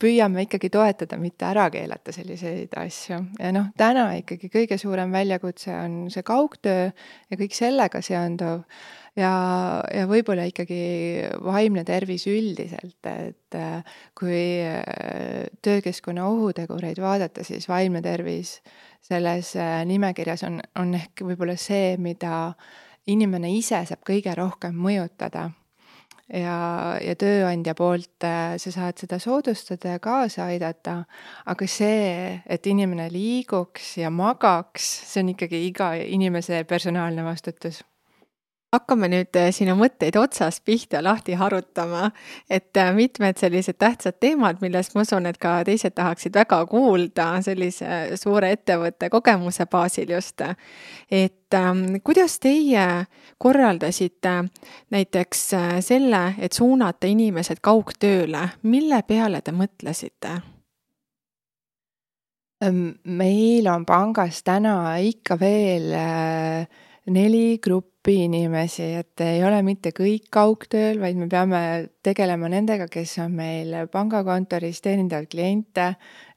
püüame 0.02 0.44
ikkagi 0.46 0.70
toetada, 0.74 1.18
mitte 1.18 1.48
ära 1.50 1.66
keelata 1.74 2.14
selliseid 2.14 2.76
asju. 2.78 3.18
ja 3.40 3.50
noh, 3.56 3.72
täna 3.78 4.12
ikkagi 4.20 4.52
kõige 4.54 4.78
suurem 4.82 5.14
väljakutse 5.16 5.74
on 5.74 5.98
see 6.14 6.26
kaugtöö 6.26 6.92
ja 6.92 7.40
kõik 7.40 7.58
sellega 7.58 8.04
seonduv 8.06 8.62
ja, 9.18 9.34
ja 9.90 10.06
võib-olla 10.10 10.46
ikkagi 10.52 10.80
vaimne 11.42 11.86
tervis 11.88 12.28
üldiselt, 12.30 13.02
et 13.10 13.60
kui 14.18 14.46
töökeskkonna 15.66 16.30
ohutegureid 16.30 17.02
vaadata, 17.02 17.44
siis 17.48 17.66
vaimne 17.72 18.04
tervis 18.06 18.60
selles 19.06 19.56
nimekirjas 19.90 20.46
on, 20.46 20.62
on 20.82 20.94
ehk 20.98 21.26
võib-olla 21.26 21.58
see, 21.58 21.96
mida 21.98 22.54
inimene 23.10 23.52
ise 23.58 23.82
saab 23.90 24.06
kõige 24.06 24.34
rohkem 24.38 24.78
mõjutada 24.78 25.50
ja, 26.34 26.58
ja 27.02 27.16
tööandja 27.20 27.76
poolt 27.78 28.26
äh, 28.26 28.56
sa 28.62 28.74
saad 28.74 29.02
seda 29.02 29.20
soodustada 29.22 29.96
ja 29.96 30.04
kaasa 30.04 30.50
aidata. 30.52 31.04
aga 31.46 31.68
see, 31.68 32.42
et 32.46 32.68
inimene 32.68 33.10
liiguks 33.14 33.98
ja 34.02 34.10
magaks, 34.10 34.88
see 35.12 35.24
on 35.24 35.34
ikkagi 35.36 35.66
iga 35.68 35.94
inimese 35.96 36.64
personaalne 36.70 37.24
vastutus 37.26 37.84
hakkame 38.76 39.10
nüüd 39.12 39.38
äh, 39.40 39.50
sinu 39.56 39.76
mõtteid 39.80 40.18
otsast 40.20 40.64
pihta 40.68 41.02
lahti 41.04 41.36
harutama, 41.40 42.10
et 42.50 42.76
äh, 42.78 42.92
mitmed 42.96 43.40
sellised 43.40 43.80
tähtsad 43.82 44.20
teemad, 44.24 44.62
millest 44.64 44.96
ma 44.96 45.06
usun, 45.06 45.28
et 45.30 45.40
ka 45.42 45.58
teised 45.68 45.96
tahaksid 45.96 46.36
väga 46.36 46.62
kuulda 46.70 47.28
sellise 47.46 48.18
suure 48.20 48.52
ettevõtte 48.56 49.10
kogemuse 49.14 49.68
baasil 49.72 50.12
just. 50.16 50.42
et 51.12 51.54
ähm, 51.54 52.02
kuidas 52.04 52.40
teie 52.40 53.06
korraldasite 53.38 54.36
näiteks 54.92 55.46
äh, 55.54 55.70
selle, 55.80 56.26
et 56.40 56.54
suunata 56.54 57.08
inimesed 57.08 57.62
kaugtööle, 57.62 58.50
mille 58.64 59.02
peale 59.08 59.42
te 59.42 59.52
mõtlesite? 59.52 60.42
meil 62.66 63.68
on 63.68 63.84
pangas 63.86 64.40
täna 64.48 64.96
ikka 65.04 65.36
veel 65.38 65.92
neli 67.12 67.60
gruppi 67.62 67.95
gruppi 68.06 68.24
inimesi, 68.24 68.84
et 69.00 69.22
ei 69.26 69.40
ole 69.44 69.64
mitte 69.66 69.90
kõik 69.90 70.28
kaugtööl, 70.30 71.00
vaid 71.02 71.18
me 71.18 71.26
peame 71.26 71.90
tegelema 72.06 72.46
nendega, 72.54 72.86
kes 72.86 73.16
on 73.24 73.34
meil 73.34 73.74
pangakontoris, 73.90 74.82
teenindavad 74.86 75.26
kliente. 75.32 75.88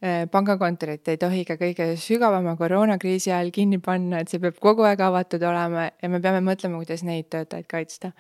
Äh, 0.01 0.25
pangakontorit 0.33 1.09
ei 1.13 1.21
tohi 1.21 1.45
ka 1.45 1.59
kõige 1.61 1.91
sügavama 2.01 2.57
koroonakriisi 2.57 3.35
ajal 3.35 3.53
kinni 3.53 3.83
panna, 3.85 4.23
et 4.23 4.33
see 4.33 4.41
peab 4.41 4.57
kogu 4.65 4.89
aeg 4.89 5.01
avatud 5.05 5.45
olema 5.45 5.91
ja 5.91 6.09
me 6.09 6.23
peame 6.25 6.41
mõtlema, 6.41 6.81
kuidas 6.81 7.05
neid 7.05 7.29
töötajaid 7.29 7.69
kaitsta. 7.69 8.13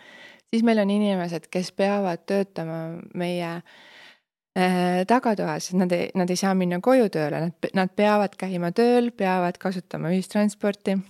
siis 0.50 0.62
meil 0.62 0.78
on 0.84 0.90
inimesed, 0.90 1.48
kes 1.48 1.72
peavad 1.72 2.26
töötama 2.28 2.98
meie 3.14 3.62
äh, 3.62 5.06
tagatoas, 5.08 5.72
nad 5.72 5.92
ei, 5.92 6.10
nad 6.14 6.28
ei 6.28 6.36
saa 6.36 6.52
minna 6.54 6.82
koju 6.84 7.08
tööle, 7.08 7.46
nad, 7.48 7.70
nad 7.72 7.96
peavad 7.96 8.36
käima 8.36 8.72
tööl, 8.76 9.08
peavad 9.10 9.56
kasutama 9.56 10.12
ühistransporti 10.12 11.00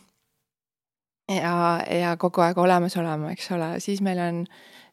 ja, 1.28 1.54
ja 2.00 2.16
kogu 2.16 2.42
aeg 2.44 2.58
olemas 2.58 2.96
olema, 2.96 3.32
eks 3.32 3.50
ole, 3.56 3.72
siis 3.84 4.02
meil 4.04 4.20
on 4.22 4.42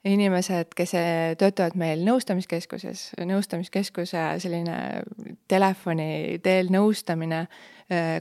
inimesed, 0.05 0.75
kes 0.77 0.93
töötavad 1.39 1.77
meil 1.79 2.03
nõustamiskeskuses, 2.05 3.07
nõustamiskeskuse 3.25 4.25
selline 4.43 4.77
telefoni 5.49 6.39
teel 6.45 6.69
nõustamine 6.73 7.45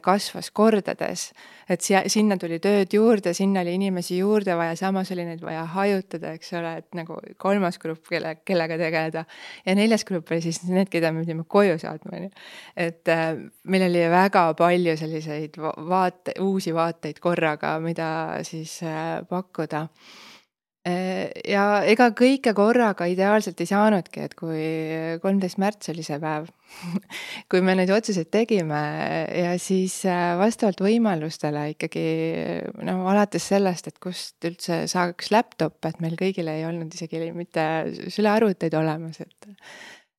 kasvas 0.04 0.50
kordades. 0.50 1.32
et 1.68 1.80
siia, 1.80 2.02
sinna 2.12 2.36
tuli 2.36 2.58
tööd 2.60 2.92
juurde, 2.92 3.32
sinna 3.34 3.62
oli 3.64 3.72
inimesi 3.78 4.18
juurde 4.18 4.52
vaja, 4.56 4.74
samas 4.76 5.08
oli 5.14 5.24
neid 5.24 5.40
vaja 5.40 5.62
hajutada, 5.72 6.34
eks 6.36 6.52
ole, 6.58 6.74
et 6.82 6.98
nagu 6.98 7.16
kolmas 7.40 7.78
grupp, 7.80 8.04
kelle, 8.08 8.34
kellega 8.44 8.76
tegeleda. 8.76 9.24
ja 9.64 9.74
neljas 9.74 10.04
grupp 10.04 10.30
oli 10.30 10.44
siis 10.44 10.60
need, 10.68 10.90
keda 10.92 11.12
me 11.12 11.24
pidime 11.24 11.46
koju 11.48 11.78
saatma, 11.80 12.18
on 12.18 12.26
ju. 12.28 12.30
et 12.76 13.08
äh, 13.08 13.24
meil 13.64 13.88
oli 13.88 14.04
väga 14.12 14.44
palju 14.58 14.96
selliseid 15.00 15.56
vaate, 15.88 16.36
uusi 16.44 16.74
vaateid 16.74 17.18
korraga, 17.24 17.78
mida 17.80 18.10
siis 18.44 18.82
äh, 18.84 19.24
pakkuda 19.28 19.86
Äh, 19.86 20.33
ja 20.84 21.64
ega 21.88 22.10
kõike 22.12 22.52
korraga 22.56 23.06
ideaalselt 23.08 23.60
ei 23.64 23.70
saanudki, 23.70 24.26
et 24.26 24.34
kui 24.36 24.64
kolmteist 25.22 25.56
märts 25.62 25.88
oli 25.94 26.04
see 26.04 26.18
päev 26.20 26.50
kui 27.50 27.62
me 27.64 27.74
neid 27.78 27.90
otsuseid 27.94 28.30
tegime 28.32 28.80
ja 29.30 29.54
siis 29.62 29.96
äh, 30.08 30.34
vastavalt 30.40 30.82
võimalustele 30.84 31.66
ikkagi 31.74 32.04
no 32.86 33.00
alates 33.10 33.48
sellest, 33.52 33.90
et 33.90 33.98
kust 34.02 34.48
üldse 34.48 34.84
saaks 34.90 35.32
laptop, 35.34 35.80
et 35.88 36.00
meil 36.04 36.16
kõigil 36.20 36.50
ei 36.52 36.64
olnud 36.68 36.94
isegi 36.94 37.30
mitte 37.36 37.66
sülearvuteid 38.12 38.76
olemas, 38.80 39.20
et 39.24 39.52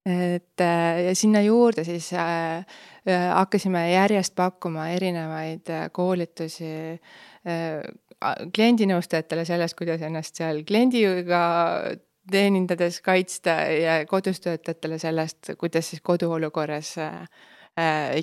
et 0.06 0.62
äh, 0.62 1.06
ja 1.08 1.14
sinna 1.18 1.42
juurde 1.42 1.84
siis 1.84 2.12
äh, 2.14 2.62
hakkasime 3.10 3.88
järjest 3.90 4.36
pakkuma 4.38 4.92
erinevaid 4.94 5.72
koolitusi 5.98 6.70
äh, 6.70 7.24
kliendinõustajatele 7.46 9.44
sellest, 9.46 9.78
kuidas 9.78 10.02
ennast 10.02 10.40
seal 10.40 10.64
kliendiga 10.66 11.42
teenindades 12.32 12.98
kaitsta 13.06 13.60
ja 13.70 14.00
kodus 14.10 14.42
töötajatele 14.42 14.98
sellest, 15.02 15.54
kuidas 15.62 15.92
siis 15.92 16.02
koduolukorras 16.02 16.96
äh, 16.98 17.22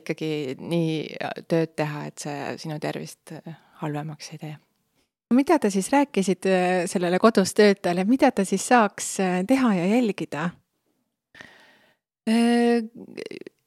ikkagi 0.01 0.57
nii 0.59 1.47
tööd 1.47 1.77
teha, 1.79 2.09
et 2.11 2.27
see 2.27 2.59
sinu 2.65 2.83
tervist 2.83 3.37
halvemaks 3.83 4.35
ei 4.35 4.43
tee 4.43 4.55
mida 5.33 5.59
te 5.59 5.71
siis 5.71 5.93
rääkisite 5.93 6.83
sellele 6.87 7.19
kodus 7.19 7.55
töötajale, 7.55 8.05
mida 8.05 8.31
ta 8.31 8.45
siis 8.45 8.69
saaks 8.69 9.17
teha 9.49 9.75
ja 9.75 9.87
jälgida? 9.87 10.51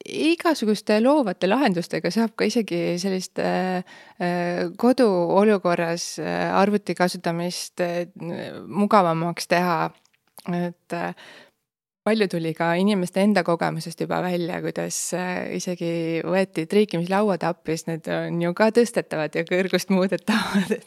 Igasuguste 0.05 0.99
loovate 1.01 1.49
lahendustega 1.49 2.11
saab 2.13 2.35
ka 2.37 2.47
isegi 2.47 2.97
sellist 3.01 3.41
äh, 3.41 3.81
äh 4.21 4.67
koduolukorras 4.77 6.19
äh, 6.19 6.51
arvuti 6.53 6.95
kasutamist 6.95 7.81
mugavamaks 8.67 9.47
teha. 9.47 9.89
et 10.45 10.93
palju 12.05 12.27
tuli 12.29 12.51
ka 12.53 12.75
inimeste 12.77 13.23
enda 13.25 13.41
kogemusest 13.43 14.01
juba 14.01 14.19
välja, 14.21 14.59
kuidas 14.61 14.97
isegi 15.57 16.21
võeti 16.21 16.67
triikimislauad 16.69 17.41
appi, 17.49 17.73
sest 17.73 17.87
need 17.89 18.09
on 18.13 18.43
ju 18.43 18.53
ka 18.53 18.67
tõstetavad 18.75 19.33
ja 19.33 19.41
kõrgust 19.47 19.89
muudetavad, 19.89 20.69
et 20.77 20.85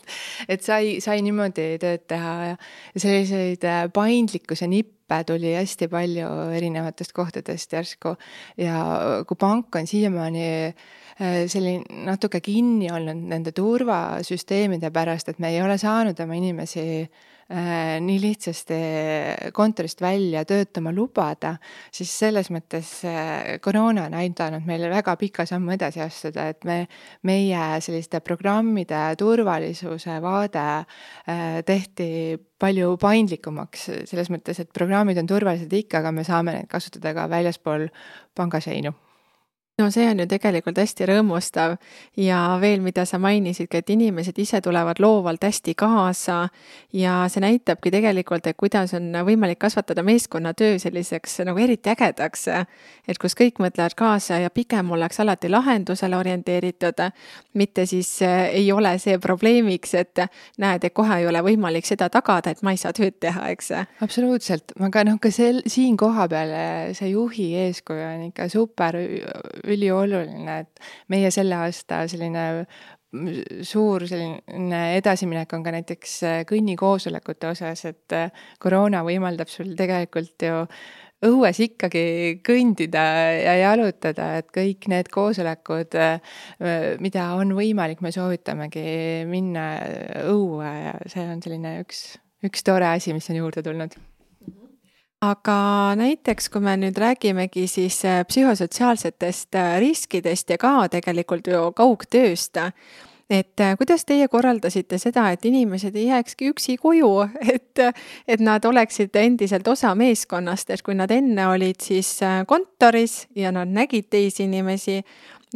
et 0.49 0.63
sai, 0.63 1.01
sai 1.03 1.25
niimoodi 1.27 1.73
tööd 1.83 2.07
teha 2.07 2.37
ja 2.53 2.55
selliseid 2.95 3.67
paindlikkuse 3.99 4.71
nippe 4.71 4.98
õppe 5.09 5.25
tuli 5.25 5.55
hästi 5.57 5.89
palju 5.89 6.29
erinevatest 6.53 7.15
kohtadest 7.17 7.73
järsku. 7.73 8.17
Ja 8.61 9.25
kui 9.27 9.37
pank 9.41 9.75
on 9.75 9.87
siiamaani 9.87 10.45
äh, 10.69 11.47
selline 11.49 12.05
natuke 12.05 12.41
kinni 12.41 12.91
olnud 12.93 13.17
nende 13.17 13.53
turvasüsteemide 13.53 14.91
pärast, 14.93 15.29
et 15.29 15.39
me 15.39 15.51
ei 15.55 15.63
ole 15.63 15.79
saanud 15.79 16.19
oma 16.21 16.37
inimesi 16.37 17.09
nii 17.49 18.19
lihtsasti 18.21 18.79
kontorist 19.57 20.03
välja 20.05 20.43
töötama 20.45 20.93
lubada, 20.93 21.55
siis 21.95 22.11
selles 22.13 22.51
mõttes 22.53 22.91
äh, 23.09 23.57
koroona 23.65 24.05
on 24.11 24.19
aidanud 24.21 24.67
meile 24.69 24.91
väga 24.93 25.15
pika 25.17 25.47
sammu 25.49 25.73
edasi 25.73 26.03
astuda, 26.05 26.49
et 26.53 26.69
me, 26.69 26.83
meie 27.25 27.81
selliste 27.85 28.21
programmide 28.21 29.01
turvalisuse 29.19 30.21
vaade 30.21 30.67
äh, 30.77 31.59
tehti 31.65 32.37
palju 32.61 32.97
paindlikumaks, 33.01 33.89
selles 34.11 34.29
mõttes, 34.35 34.61
et 34.61 34.73
programmid 34.75 35.17
on 35.21 35.31
turvalised 35.31 35.73
ikka, 35.73 36.03
aga 36.03 36.13
me 36.13 36.29
saame 36.29 36.59
neid 36.59 36.69
kasutada 36.69 37.17
ka 37.17 37.31
väljaspool 37.33 37.89
pangaseinu 38.37 38.93
no 39.79 39.91
see 39.91 40.09
on 40.11 40.19
ju 40.19 40.27
tegelikult 40.27 40.79
hästi 40.81 41.07
rõõmustav 41.07 41.77
ja 42.19 42.39
veel, 42.59 42.81
mida 42.83 43.05
sa 43.07 43.21
mainisidki, 43.23 43.79
et 43.79 43.91
inimesed 43.95 44.39
ise 44.43 44.59
tulevad 44.65 44.99
loovalt 44.99 45.45
hästi 45.47 45.75
kaasa 45.79 46.39
ja 46.99 47.21
see 47.31 47.45
näitabki 47.45 47.93
tegelikult, 47.95 48.47
et 48.51 48.59
kuidas 48.59 48.97
on 48.99 49.13
võimalik 49.27 49.61
kasvatada 49.63 50.03
meeskonnatöö 50.03 50.81
selliseks 50.83 51.39
nagu 51.47 51.63
eriti 51.63 51.93
ägedaks. 51.95 52.49
et 53.09 53.19
kus 53.19 53.39
kõik 53.39 53.63
mõtlevad 53.63 53.95
kaasa 53.95 54.41
ja 54.43 54.51
pigem 54.51 54.91
ollakse 54.91 55.23
alati 55.23 55.49
lahendusele 55.49 56.17
orienteeritud, 56.17 56.99
mitte 57.55 57.87
siis 57.87 58.23
eh, 58.23 58.51
ei 58.59 58.73
ole 58.73 58.99
see 58.99 59.19
probleemiks, 59.19 59.95
et 59.95 60.19
näed, 60.59 60.85
et 60.85 60.95
kohe 60.95 61.21
ei 61.21 61.27
ole 61.27 61.43
võimalik 61.43 61.87
seda 61.87 62.09
tagada, 62.11 62.51
et 62.51 62.63
ma 62.63 62.75
ei 62.75 62.77
saa 62.77 62.93
tööd 62.93 63.21
teha, 63.21 63.47
eks. 63.55 63.71
absoluutselt, 64.03 64.75
aga 64.81 65.05
noh, 65.05 65.23
ka 65.23 65.31
sel, 65.31 65.63
siin 65.67 65.97
kohapeal 65.97 66.93
see 66.99 67.15
juhi 67.15 67.53
eeskuju 67.63 68.03
on 68.03 68.29
ikka 68.33 68.49
super 68.51 68.99
ülioluline, 69.69 70.61
et 70.65 70.87
meie 71.13 71.31
selle 71.35 71.59
aasta 71.65 72.05
selline 72.11 72.47
suur 73.65 74.05
selline 74.09 74.81
edasiminek 74.99 75.53
on 75.57 75.65
ka 75.65 75.73
näiteks 75.73 76.17
äh, 76.29 76.41
kõnnikoosolekute 76.49 77.53
osas, 77.55 77.85
et 77.89 78.17
äh, 78.17 78.33
koroona 78.61 79.01
võimaldab 79.07 79.49
sul 79.49 79.73
tegelikult 79.79 80.45
ju 80.45 80.67
õues 81.25 81.59
ikkagi 81.65 82.03
kõndida 82.47 83.07
ja 83.41 83.57
jalutada, 83.63 84.29
et 84.39 84.53
kõik 84.55 84.91
need 84.93 85.09
koosolekud, 85.15 85.97
äh, 85.97 86.37
mida 87.01 87.31
on 87.39 87.57
võimalik, 87.57 88.05
me 88.05 88.13
soovitamegi 88.15 89.25
minna 89.31 89.71
õue 90.29 90.69
ja 90.69 90.95
see 91.09 91.25
on 91.33 91.43
selline 91.45 91.79
üks, 91.87 92.05
üks 92.45 92.67
tore 92.67 92.93
asi, 92.93 93.17
mis 93.17 93.33
on 93.33 93.41
juurde 93.41 93.65
tulnud 93.65 93.97
aga 95.25 95.59
näiteks, 95.99 96.49
kui 96.53 96.63
me 96.63 96.77
nüüd 96.79 96.99
räägimegi 96.99 97.67
siis 97.71 98.05
äh, 98.07 98.23
psühhosotsiaalsetest 98.29 99.55
äh, 99.59 99.77
riskidest 99.83 100.51
ja 100.51 100.59
ka 100.59 100.87
tegelikult 100.93 101.51
ju 101.51 101.63
kaugtööst, 101.77 102.61
et 103.31 103.61
äh, 103.61 103.75
kuidas 103.81 104.07
teie 104.07 104.29
korraldasite 104.31 104.99
seda, 105.03 105.29
et 105.35 105.45
inimesed 105.45 105.97
ei 105.99 106.07
jääkski 106.13 106.53
üksi 106.53 106.77
koju, 106.79 107.11
et, 107.55 107.83
et 108.29 108.45
nad 108.45 108.65
oleksid 108.65 109.17
endiselt 109.19 109.69
osa 109.69 109.95
meeskonnast, 109.99 110.71
et 110.71 110.87
kui 110.87 110.95
nad 110.95 111.11
enne 111.11 111.51
olid 111.51 111.83
siis 111.83 112.15
kontoris 112.47 113.25
ja 113.35 113.53
nad 113.53 113.75
nägid 113.75 114.13
teisi 114.15 114.47
inimesi, 114.47 115.01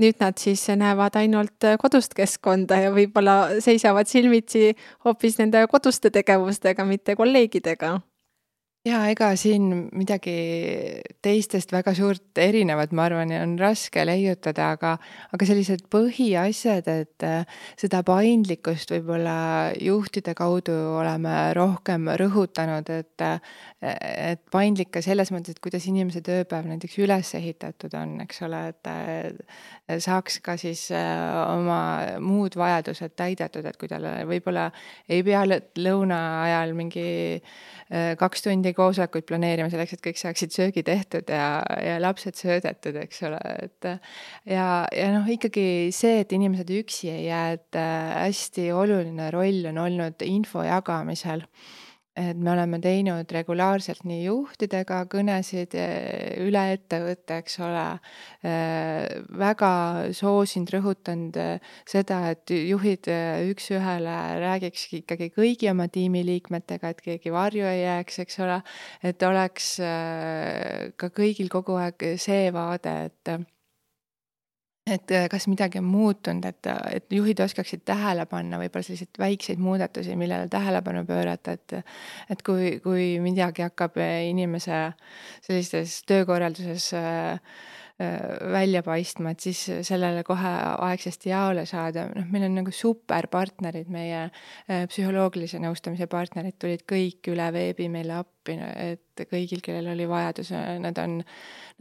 nüüd 0.03 0.18
nad 0.25 0.40
siis 0.40 0.66
näevad 0.75 1.20
ainult 1.20 1.70
kodust 1.79 2.16
keskkonda 2.18 2.81
ja 2.81 2.94
võib-olla 2.94 3.61
seisavad 3.61 4.09
silmitsi 4.11 4.72
hoopis 5.05 5.37
nende 5.38 5.68
koduste 5.70 6.11
tegevustega, 6.11 6.88
mitte 6.88 7.14
kolleegidega 7.14 8.01
jaa, 8.83 9.03
ega 9.12 9.29
siin 9.38 9.68
midagi 9.95 10.33
teistest 11.23 11.71
väga 11.71 11.92
suurt 11.95 12.38
erinevat, 12.42 12.90
ma 12.97 13.05
arvan, 13.07 13.31
on 13.38 13.55
raske 13.61 14.03
leiutada, 14.03 14.73
aga 14.75 14.97
aga 15.37 15.47
sellised 15.47 15.85
põhiasjad, 15.92 16.88
et 16.90 17.27
äh, 17.27 17.45
seda 17.79 18.01
paindlikkust 18.07 18.90
võib-olla 18.90 19.37
juhtide 19.79 20.35
kaudu 20.38 20.75
oleme 20.99 21.53
rohkem 21.55 22.11
rõhutanud, 22.18 22.90
et 22.90 23.27
äh, 23.27 23.55
et 23.83 24.42
paindlik 24.51 24.92
ka 24.95 25.03
selles 25.03 25.31
mõttes, 25.35 25.55
et 25.55 25.62
kuidas 25.62 25.87
inimese 25.90 26.23
tööpäev 26.27 26.66
näiteks 26.71 26.99
üles 27.03 27.33
ehitatud 27.38 27.95
on, 27.99 28.18
eks 28.27 28.42
ole, 28.49 28.64
et 28.75 28.90
äh, 28.90 29.99
saaks 30.03 30.40
ka 30.42 30.57
siis 30.59 30.88
oma 30.90 32.18
muud 32.23 32.59
vajadused 32.59 33.14
täidetud, 33.18 33.66
et 33.66 33.79
kui 33.79 33.90
tal 33.90 34.11
võib-olla 34.27 34.68
ei 35.07 35.23
pea 35.27 35.47
lõuna 35.47 36.21
ajal 36.49 36.75
mingi 36.79 37.07
kaks 38.18 38.47
tundi 38.47 38.72
koosolekuid 38.77 39.27
planeerima 39.29 39.71
selleks, 39.73 39.97
et 39.97 40.05
kõik 40.05 40.21
saaksid 40.21 40.55
söögi 40.55 40.85
tehtud 40.87 41.31
ja, 41.33 41.63
ja 41.83 41.99
lapsed 42.03 42.39
söödetud, 42.39 42.99
eks 43.03 43.23
ole, 43.29 43.41
et 43.67 43.89
ja, 44.49 44.67
ja 44.89 45.13
noh, 45.15 45.29
ikkagi 45.29 45.93
see, 45.95 46.23
et 46.25 46.35
inimesed 46.37 46.73
üksi 46.83 47.13
ei 47.13 47.27
jää, 47.29 47.47
et 47.59 47.79
äh, 47.79 48.11
hästi 48.27 48.71
oluline 48.77 49.31
roll 49.35 49.71
on 49.73 49.81
olnud 49.87 50.27
info 50.27 50.65
jagamisel 50.67 51.47
et 52.16 52.37
me 52.37 52.51
oleme 52.53 52.77
teinud 52.83 53.31
regulaarselt 53.33 54.03
nii 54.05 54.27
juhtidega 54.27 54.98
kõnesid 55.12 55.77
eh, 55.81 56.35
üle 56.44 56.64
ettevõtte, 56.75 57.38
eks 57.40 57.57
ole. 57.64 57.85
Eh, 58.44 59.22
väga 59.40 59.72
soosinud, 60.16 60.72
rõhutanud 60.75 61.38
eh, 61.40 61.70
seda, 61.88 62.20
et 62.35 62.53
juhid 62.53 63.09
üks-ühele 63.53 64.18
räägiks 64.42 64.90
ikkagi 65.01 65.31
kõigi 65.33 65.70
oma 65.72 65.88
tiimiliikmetega, 65.92 66.92
et 66.92 67.01
keegi 67.07 67.33
varju 67.33 67.64
ei 67.70 67.83
jääks, 67.87 68.20
eks 68.27 68.38
ole. 68.44 68.61
et 69.03 69.22
oleks 69.25 69.75
ka 71.01 71.09
kõigil 71.16 71.48
kogu 71.53 71.79
aeg 71.81 72.05
see 72.20 72.53
vaade, 72.55 72.94
et 73.09 73.35
et 74.87 75.11
äh, 75.14 75.29
kas 75.31 75.47
midagi 75.47 75.79
on 75.79 75.87
muutunud, 75.90 76.45
et, 76.45 76.71
et 76.90 77.14
juhid 77.14 77.40
oskaksid 77.45 77.85
tähele 77.87 78.27
panna 78.27 78.59
võib-olla 78.59 78.87
selliseid 78.87 79.21
väikseid 79.23 79.61
muudatusi, 79.62 80.16
millele 80.18 80.49
tähelepanu 80.51 81.05
pöörata, 81.07 81.53
et 81.59 81.77
et 82.31 82.42
kui, 82.42 82.79
kui 82.83 83.12
midagi 83.23 83.62
hakkab 83.66 84.01
inimese 84.29 84.88
sellises 85.47 86.01
töökorralduses 86.09 86.92
äh, 86.99 87.38
Äh, 87.38 87.82
välja 88.53 88.83
paistma, 88.83 89.33
et 89.33 89.45
siis 89.45 89.61
sellele 89.87 90.25
kohe 90.27 90.53
aegsasti 90.88 91.31
jaole 91.31 91.65
saada, 91.69 92.07
noh, 92.15 92.29
meil 92.33 92.47
on 92.49 92.57
nagu 92.61 92.75
superpartnerid, 92.75 93.91
meie 93.93 94.23
äh, 94.25 94.85
psühholoogilise 94.91 95.61
nõustamise 95.62 96.09
partnerid 96.11 96.59
tulid 96.62 96.87
kõik 96.88 97.33
üle 97.33 97.49
veebi 97.55 97.88
meile 97.93 98.17
appi, 98.21 98.57
et 98.59 99.27
kõigil, 99.31 99.62
kellel 99.65 99.93
oli 99.95 100.09
vajadus, 100.11 100.53
nad 100.83 100.99
on, 101.03 101.19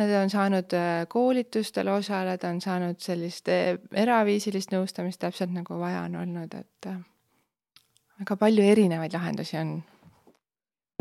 nad 0.02 0.18
on 0.22 0.34
saanud 0.34 0.76
äh, 0.78 0.90
koolitustel 1.12 1.90
osaleda, 1.94 2.52
on 2.52 2.62
saanud 2.64 3.00
sellist 3.02 3.50
eraviisilist 3.50 4.76
nõustamist 4.76 5.22
täpselt 5.24 5.56
nagu 5.56 5.80
vaja 5.80 6.06
on 6.10 6.20
olnud, 6.26 6.60
et 6.60 6.92
väga 8.22 8.38
palju 8.38 8.68
erinevaid 8.74 9.14
lahendusi 9.16 9.58
on. 9.62 9.80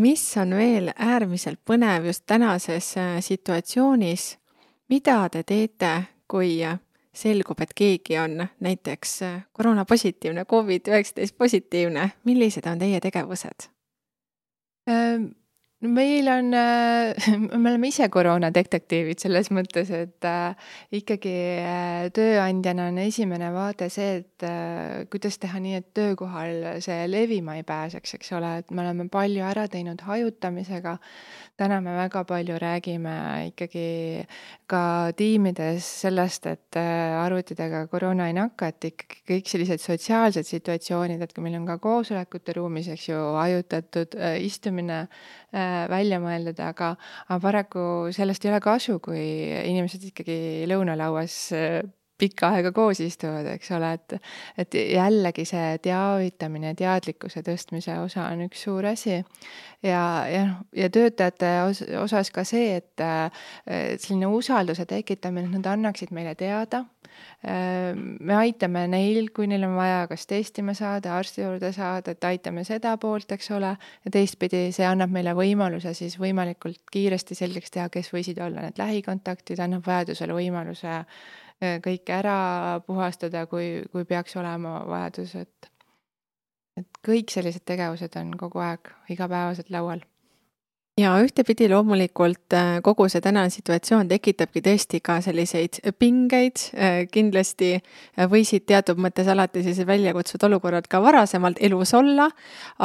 Mis 0.00 0.22
on 0.40 0.54
veel 0.56 0.88
äärmiselt 0.96 1.61
põnev 1.68 2.06
just 2.09 2.24
tänases 2.30 2.94
äh, 2.96 3.18
situatsioonis, 3.20 4.38
mida 4.90 5.29
te 5.29 5.42
teete, 5.46 5.92
kui 6.29 6.59
selgub, 7.12 7.61
et 7.61 7.74
keegi 7.74 8.18
on 8.18 8.46
näiteks 8.61 9.22
äh, 9.22 9.42
koroonapositiivne, 9.53 10.44
Covid-19 10.53 11.35
positiivne, 11.38 12.11
millised 12.24 12.66
on 12.66 12.79
teie 12.79 13.00
tegevused? 13.00 13.68
Meil 15.82 16.28
on 16.28 16.52
äh,, 16.52 17.14
me 17.56 17.70
oleme 17.70 17.88
ise 17.88 18.10
koroonadetektiivid 18.12 19.22
selles 19.22 19.48
mõttes, 19.48 19.88
et 19.96 20.26
äh, 20.28 20.66
ikkagi 20.92 21.32
äh, 21.56 22.10
tööandjana 22.12 22.90
on 22.90 22.98
esimene 23.00 23.48
vaade 23.54 23.88
see, 23.88 24.18
et 24.20 24.44
kuidas 25.08 25.38
teha 25.40 25.56
nii, 25.60 25.78
et 25.80 25.88
töökohal 25.96 26.82
see 26.84 27.06
levima 27.08 27.56
ei 27.56 27.64
pääseks, 27.64 28.12
eks 28.18 28.32
ole, 28.36 28.52
et 28.60 28.74
me 28.76 28.84
oleme 28.84 29.08
palju 29.12 29.44
ära 29.48 29.64
teinud 29.72 30.04
hajutamisega. 30.04 30.98
täna 31.60 31.80
me 31.84 31.92
väga 31.92 32.24
palju 32.24 32.56
räägime 32.56 33.16
ikkagi 33.50 34.26
ka 34.66 35.12
tiimides 35.16 35.84
sellest, 36.04 36.46
et 36.46 36.76
arvutitega 36.76 37.86
koroona 37.92 38.28
ei 38.28 38.36
nakka, 38.36 38.68
et 38.68 38.84
ikkagi 38.84 39.20
kõik 39.28 39.48
sellised 39.48 39.84
sotsiaalsed 39.84 40.48
situatsioonid, 40.48 41.20
et 41.20 41.32
kui 41.32 41.44
meil 41.44 41.58
on 41.60 41.66
ka 41.68 41.76
koosolekute 41.78 42.56
ruumis, 42.56 42.88
eks 42.88 43.10
ju, 43.10 43.20
hajutatud 43.36 44.16
istumine 44.40 45.06
välja 45.90 46.20
mõeldud, 46.22 46.59
aga, 46.64 46.94
aga 47.28 47.40
paraku 47.42 47.85
sellest 48.14 48.44
ei 48.44 48.52
ole 48.52 48.61
kasu, 48.64 48.98
kui 49.04 49.22
inimesed 49.70 50.04
ikkagi 50.11 50.40
lõunalauas 50.70 51.40
äh, 51.56 51.80
pikka 52.20 52.50
aega 52.54 52.72
koos 52.76 53.00
istuvad, 53.00 53.48
eks 53.54 53.72
ole, 53.76 53.92
et 53.96 54.16
et 54.61 54.76
jällegi 54.96 55.46
see 55.48 55.78
teavitamine, 55.85 56.74
teadlikkuse 56.78 57.42
tõstmise 57.46 57.96
osa 58.02 58.28
on 58.33 58.44
üks 58.48 58.64
suur 58.66 58.90
asi. 58.92 59.20
ja, 59.83 60.02
ja 60.28 60.44
noh, 60.50 60.62
ja 60.76 60.90
töötajate 60.92 61.52
os 61.64 61.83
osas 62.04 62.33
ka 62.35 62.44
see, 62.44 62.80
et 62.80 63.04
selline 64.02 64.28
usalduse 64.28 64.87
tekitamine, 64.87 65.48
et 65.48 65.61
nad 65.61 65.72
annaksid 65.76 66.12
meile 66.16 66.35
teada 66.38 66.85
me 67.42 68.35
aitame 68.37 68.85
neil, 68.92 69.30
kui 69.35 69.48
neil 69.50 69.64
on 69.64 69.76
vaja 69.78 70.02
kas 70.11 70.26
testima 70.28 70.74
saada, 70.76 71.14
arsti 71.16 71.44
juurde 71.44 71.72
saada, 71.72 72.14
et 72.14 72.28
aitame 72.28 72.64
seda 72.68 72.96
poolt, 73.00 73.33
eks 73.33 73.50
ole, 73.56 73.72
ja 74.04 74.12
teistpidi 74.12 74.66
see 74.76 74.87
annab 74.87 75.12
meile 75.14 75.35
võimaluse 75.38 75.94
siis 75.96 76.18
võimalikult 76.20 76.83
kiiresti 76.92 77.38
selgeks 77.38 77.72
teha, 77.76 77.88
kes 77.92 78.12
võisid 78.14 78.40
olla 78.44 78.66
need 78.66 78.80
lähikontaktid, 78.80 79.61
annab 79.64 79.87
vajadusel 79.87 80.35
võimaluse 80.37 80.92
eh, 81.00 81.80
kõike 81.85 82.16
ära 82.20 82.38
puhastada, 82.87 83.46
kui, 83.50 83.80
kui 83.92 84.04
peaks 84.09 84.37
olema 84.40 84.80
vajadus, 84.88 85.37
et 85.40 85.70
et 86.80 87.02
kõik 87.04 87.33
sellised 87.33 87.66
tegevused 87.66 88.14
on 88.16 88.30
kogu 88.40 88.62
aeg 88.64 88.92
igapäevaselt 89.12 89.72
laual 89.74 90.00
ja 91.00 91.12
ühtepidi 91.22 91.68
loomulikult 91.70 92.54
äh, 92.56 92.78
kogu 92.84 93.06
see 93.08 93.22
tänane 93.24 93.50
situatsioon 93.52 94.08
tekitabki 94.10 94.62
tõesti 94.64 95.00
ka 95.04 95.18
selliseid 95.24 95.80
pingeid, 95.98 96.64
äh, 96.74 96.98
kindlasti 97.12 97.70
äh, 97.78 98.26
võisid 98.30 98.66
teatud 98.68 99.00
mõttes 99.00 99.28
alati 99.30 99.62
sellised 99.64 99.88
väljakutsvad 99.88 100.46
olukorrad 100.50 100.88
ka 100.90 101.00
varasemalt 101.02 101.60
elus 101.64 101.94
olla, 101.96 102.28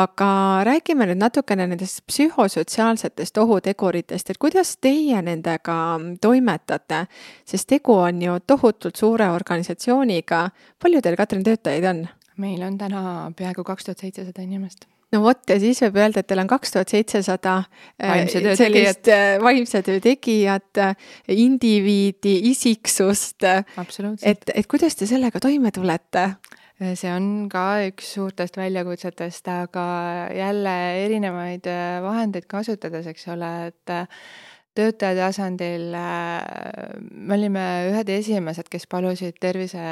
aga 0.06 0.30
räägime 0.68 1.10
nüüd 1.12 1.22
natukene 1.24 1.68
nendest 1.72 2.06
psühhosotsiaalsetest 2.10 3.38
ohuteguritest, 3.44 4.32
et 4.32 4.42
kuidas 4.42 4.76
teie 4.82 5.22
nendega 5.26 5.78
toimetate, 6.22 7.06
sest 7.46 7.70
tegu 7.76 8.00
on 8.00 8.22
ju 8.22 8.40
tohutult 8.48 8.96
suure 9.00 9.30
organisatsiooniga, 9.36 10.48
palju 10.82 11.02
teil, 11.02 11.20
Katrin, 11.20 11.46
töötajaid 11.48 11.92
on? 11.92 12.06
meil 12.38 12.66
on 12.68 12.76
täna 12.78 13.32
peaaegu 13.36 13.64
kaks 13.64 13.88
tuhat 13.88 14.02
seitsesada 14.04 14.44
inimest 14.44 14.90
no 15.14 15.22
vot, 15.24 15.42
ja 15.50 15.58
siis 15.62 15.82
võib 15.86 16.00
öelda, 16.02 16.22
et 16.22 16.30
teil 16.30 16.42
on 16.44 16.50
kaks 16.50 16.74
tuhat 16.76 16.92
seitsesada 16.94 17.56
äh, 18.02 18.26
sellist 18.32 19.10
äh, 19.12 19.36
vaimse 19.44 19.82
töö 19.86 20.02
tegijat, 20.04 20.82
äh, 20.82 20.96
indiviidi, 21.36 22.38
isiksust. 22.52 23.46
et, 23.46 24.52
et 24.54 24.70
kuidas 24.72 24.98
te 24.98 25.10
sellega 25.10 25.42
toime 25.44 25.74
tulete? 25.76 26.30
see 26.76 27.08
on 27.08 27.46
ka 27.48 27.86
üks 27.88 28.10
suurtest 28.18 28.58
väljakutsetest, 28.60 29.46
aga 29.48 29.86
jälle 30.36 30.74
erinevaid 31.06 31.70
vahendeid 32.04 32.50
kasutades, 32.52 33.08
eks 33.08 33.30
ole, 33.32 33.52
et 33.70 33.94
töötaja 34.76 35.16
tasandil 35.22 35.96
me 35.96 37.38
olime 37.38 37.64
ühed 37.94 38.12
esimesed, 38.18 38.68
kes 38.68 38.90
palusid 38.92 39.40
tervise 39.40 39.86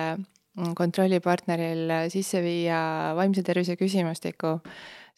kontrollipartneril 0.76 1.94
sisse 2.12 2.44
viia 2.44 2.82
vaimse 3.16 3.46
tervise 3.48 3.78
küsimustiku 3.80 4.58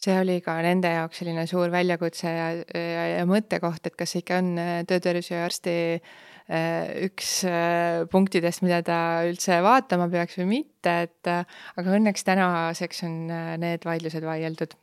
see 0.03 0.15
oli 0.19 0.39
ka 0.45 0.57
nende 0.65 0.91
jaoks 0.91 1.21
selline 1.21 1.45
suur 1.49 1.71
väljakutse 1.73 2.29
ja, 2.29 2.47
ja, 2.75 3.03
ja 3.15 3.25
mõttekoht, 3.29 3.87
et 3.89 3.97
kas 3.97 4.15
ikka 4.19 4.39
on 4.43 4.53
äh, 4.61 4.77
töötervishoiuarsti 4.89 5.75
äh, 5.95 6.93
üks 7.07 7.35
äh, 7.49 8.05
punktidest, 8.11 8.63
mida 8.65 8.81
ta 8.85 8.99
üldse 9.29 9.61
vaatama 9.65 10.09
peaks 10.13 10.39
või 10.41 10.49
mitte, 10.59 10.95
et 11.07 11.31
aga 11.31 11.99
õnneks 11.99 12.27
tänaseks 12.27 13.05
on 13.07 13.21
need 13.61 13.87
vaidlused 13.87 14.25
vaieldud 14.25 14.75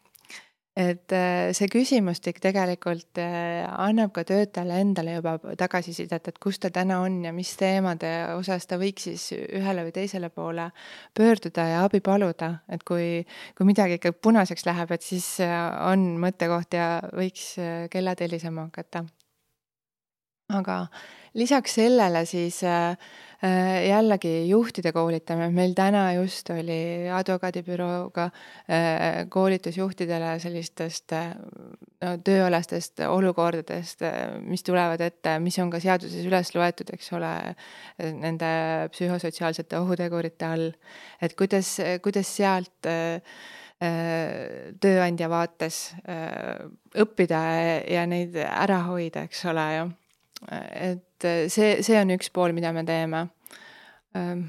et 0.76 1.12
äh, 1.12 1.52
see 1.52 1.68
küsimustik 1.68 2.38
tegelikult 2.40 3.20
äh, 3.20 3.61
annab 3.68 4.14
ka 4.16 4.24
töötajale 4.28 4.78
endale 4.80 5.18
juba 5.18 5.37
tagasisidet, 5.61 6.30
et 6.30 6.38
kus 6.40 6.58
ta 6.62 6.70
täna 6.72 7.02
on 7.04 7.20
ja 7.26 7.32
mis 7.37 7.52
teemade 7.61 8.11
osas 8.38 8.66
ta 8.66 8.78
võiks 8.80 9.08
siis 9.11 9.26
ühele 9.37 9.85
või 9.85 9.92
teisele 9.92 10.32
poole 10.32 10.70
pöörduda 11.16 11.68
ja 11.68 11.82
abi 11.85 12.00
paluda, 12.00 12.54
et 12.72 12.85
kui, 12.88 13.26
kui 13.58 13.68
midagi 13.68 14.00
ikka 14.00 14.14
punaseks 14.16 14.64
läheb, 14.68 14.96
et 14.96 15.04
siis 15.04 15.35
äh, 15.44 15.58
on 15.92 16.14
mõttekoht 16.22 16.78
ja 16.78 16.94
võiks 17.12 17.52
kellad 17.92 18.24
helisema 18.24 18.70
hakata. 18.70 19.04
Aga 20.52 20.86
lisaks 21.34 21.78
sellele 21.80 22.24
siis 22.28 22.62
äh, 22.64 22.96
Äh, 23.42 23.88
jällegi 23.88 24.46
juhtide 24.46 24.92
koolitamine, 24.94 25.48
meil 25.50 25.72
täna 25.74 26.04
just 26.14 26.46
oli 26.54 27.08
advokaadibürooga 27.10 28.28
äh, 28.70 29.24
koolitus 29.26 29.80
juhtidele 29.80 30.36
sellistest 30.38 31.10
no, 31.10 32.12
tööalastest 32.22 33.02
olukordadest, 33.02 34.04
mis 34.46 34.62
tulevad 34.62 35.02
ette, 35.02 35.32
mis 35.42 35.58
on 35.58 35.72
ka 35.72 35.80
seaduses 35.82 36.22
üles 36.28 36.52
loetud, 36.54 36.92
eks 36.94 37.10
ole, 37.18 37.32
nende 38.20 38.50
psühhosotsiaalsete 38.94 39.80
ohutegurite 39.80 40.46
all. 40.46 40.68
et 41.18 41.34
kuidas, 41.34 41.72
kuidas 42.04 42.30
sealt 42.36 42.86
tööandja 44.86 45.30
vaates 45.32 45.80
õppida 46.94 47.42
ja 47.90 48.06
neid 48.06 48.38
ära 48.44 48.78
hoida, 48.86 49.26
eks 49.26 49.42
ole 49.50 49.66
ju 49.80 49.90
et 50.50 51.28
äh, 51.28 51.44
see, 51.52 51.76
see 51.85 51.98
on 52.00 52.14
üks 52.16 52.33
pool, 52.35 52.55
mida 52.57 52.72
me 52.74 52.85
teeme. 52.88 53.26
Ähm, 54.18 54.48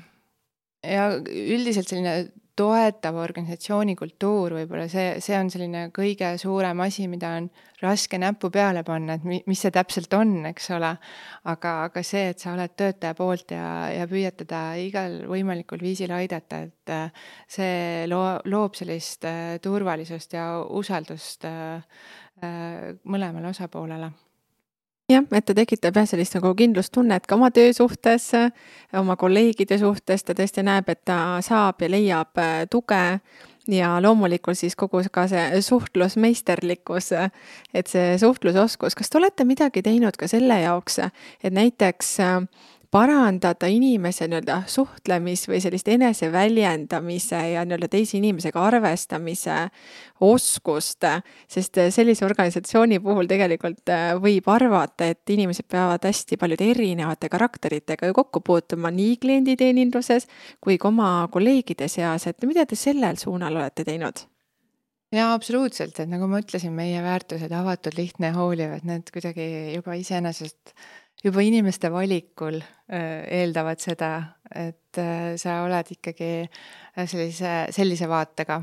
ja 0.84 1.12
üldiselt 1.18 1.88
selline 1.88 2.32
toetav 2.54 3.16
organisatsiooni 3.18 3.96
kultuur 3.98 4.54
võib-olla 4.60 4.86
see, 4.92 5.16
see 5.26 5.34
on 5.40 5.48
selline 5.50 5.88
kõige 5.96 6.36
suurem 6.38 6.84
asi, 6.86 7.08
mida 7.10 7.32
on 7.40 7.48
raske 7.82 8.20
näppu 8.22 8.52
peale 8.54 8.84
panna, 8.86 9.16
et 9.18 9.26
mi-, 9.26 9.42
mis 9.50 9.64
see 9.64 9.74
täpselt 9.74 10.14
on, 10.14 10.36
eks 10.52 10.70
ole. 10.76 10.92
aga, 11.50 11.72
aga 11.88 12.04
see, 12.06 12.28
et 12.34 12.44
sa 12.44 12.54
oled 12.54 12.76
töötaja 12.78 13.18
poolt 13.18 13.56
ja, 13.56 13.70
ja 13.94 14.06
püüad 14.10 14.38
teda 14.44 14.62
igal 14.82 15.24
võimalikul 15.32 15.82
viisil 15.82 16.14
aidata, 16.14 16.62
et 16.68 16.94
äh, 16.94 17.26
see 17.50 18.04
loo-, 18.12 18.42
loob 18.54 18.78
sellist 18.78 19.26
äh, 19.30 19.56
turvalisust 19.64 20.38
ja 20.38 20.52
usaldust 20.68 21.50
mõlemale 22.44 23.48
osapoolele 23.54 24.10
jah, 25.12 25.24
et 25.32 25.46
ta 25.46 25.56
tekitab 25.58 25.98
jah, 26.00 26.08
sellist 26.10 26.38
nagu 26.38 26.54
kindlustunnet 26.58 27.26
ka 27.28 27.38
oma 27.38 27.50
töö 27.54 27.74
suhtes, 27.76 28.30
oma 29.00 29.18
kolleegide 29.20 29.78
suhtes, 29.82 30.24
ta 30.24 30.36
tõesti 30.38 30.64
näeb, 30.66 30.90
et 30.90 31.04
ta 31.06 31.40
saab 31.44 31.84
ja 31.84 31.92
leiab 31.92 32.40
äh, 32.42 32.64
tuge. 32.72 33.04
Ja 33.72 33.94
loomulikult 34.04 34.60
siis 34.60 34.74
kogu 34.76 35.00
ka 35.08 35.24
see 35.32 35.62
suhtlusmeisterlikkus, 35.64 37.14
et 37.72 37.88
see 37.88 38.18
suhtlusoskus, 38.20 38.92
kas 39.00 39.08
te 39.08 39.22
olete 39.22 39.46
midagi 39.48 39.80
teinud 39.86 40.18
ka 40.20 40.28
selle 40.28 40.58
jaoks, 40.66 41.00
et 41.40 41.56
näiteks 41.56 42.10
äh, 42.20 42.42
parandada 42.94 43.68
inimese 43.74 44.28
nii-öelda 44.30 44.60
suhtlemis- 44.70 45.48
või 45.50 45.60
sellist 45.64 45.88
eneseväljendamise 45.90 47.40
ja 47.54 47.64
nii-öelda 47.66 47.90
teise 47.90 48.20
inimesega 48.20 48.62
arvestamise 48.62 49.56
oskust, 50.22 51.08
sest 51.50 51.80
sellise 51.96 52.26
organisatsiooni 52.26 53.00
puhul 53.02 53.30
tegelikult 53.32 53.90
äh, 53.90 54.12
võib 54.22 54.50
arvata, 54.54 55.10
et 55.10 55.34
inimesed 55.34 55.66
peavad 55.72 56.06
hästi 56.06 56.38
paljude 56.38 56.70
erinevate 56.76 57.32
karakteritega 57.34 58.12
ju 58.12 58.18
kokku 58.20 58.44
puutuma 58.46 58.94
nii 58.94 59.18
klienditeeninduses 59.26 60.30
kui 60.62 60.78
ka 60.78 60.92
oma 60.94 61.16
kolleegide 61.34 61.90
seas, 61.90 62.28
et 62.30 62.46
mida 62.46 62.68
te 62.70 62.78
sellel 62.78 63.18
suunal 63.18 63.58
olete 63.58 63.88
teinud? 63.90 64.28
jaa, 65.14 65.34
absoluutselt, 65.34 66.00
et 66.02 66.10
nagu 66.10 66.26
ma 66.30 66.40
ütlesin, 66.42 66.74
meie 66.74 67.02
väärtused 67.06 67.52
avatud, 67.54 67.94
lihtne 67.98 68.32
hooliv, 68.34 68.72
et 68.78 68.86
need 68.88 69.10
kuidagi 69.14 69.46
juba 69.76 69.94
iseenesest 70.00 70.74
juba 71.24 71.44
inimeste 71.46 71.92
valikul 71.92 72.60
eeldavad 72.94 73.80
seda, 73.80 74.14
et 74.54 75.02
sa 75.40 75.62
oled 75.64 75.92
ikkagi 75.96 76.32
sellise, 77.10 77.54
sellise 77.74 78.10
vaatega, 78.12 78.60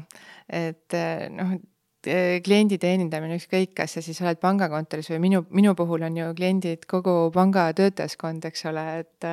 et 0.60 0.96
noh, 1.34 1.56
kliendi 2.00 2.78
teenindamine, 2.80 3.36
ükskõik, 3.36 3.74
kas 3.76 3.96
sa 3.96 4.02
siis 4.04 4.20
oled 4.24 4.40
pangakontoris 4.40 5.10
või 5.12 5.20
minu, 5.26 5.42
minu 5.52 5.74
puhul 5.76 6.06
on 6.06 6.16
ju 6.16 6.30
kliendid 6.36 6.86
kogu 6.88 7.28
panga 7.34 7.66
töötajaskond, 7.76 8.46
eks 8.48 8.64
ole, 8.70 8.84
et 9.02 9.28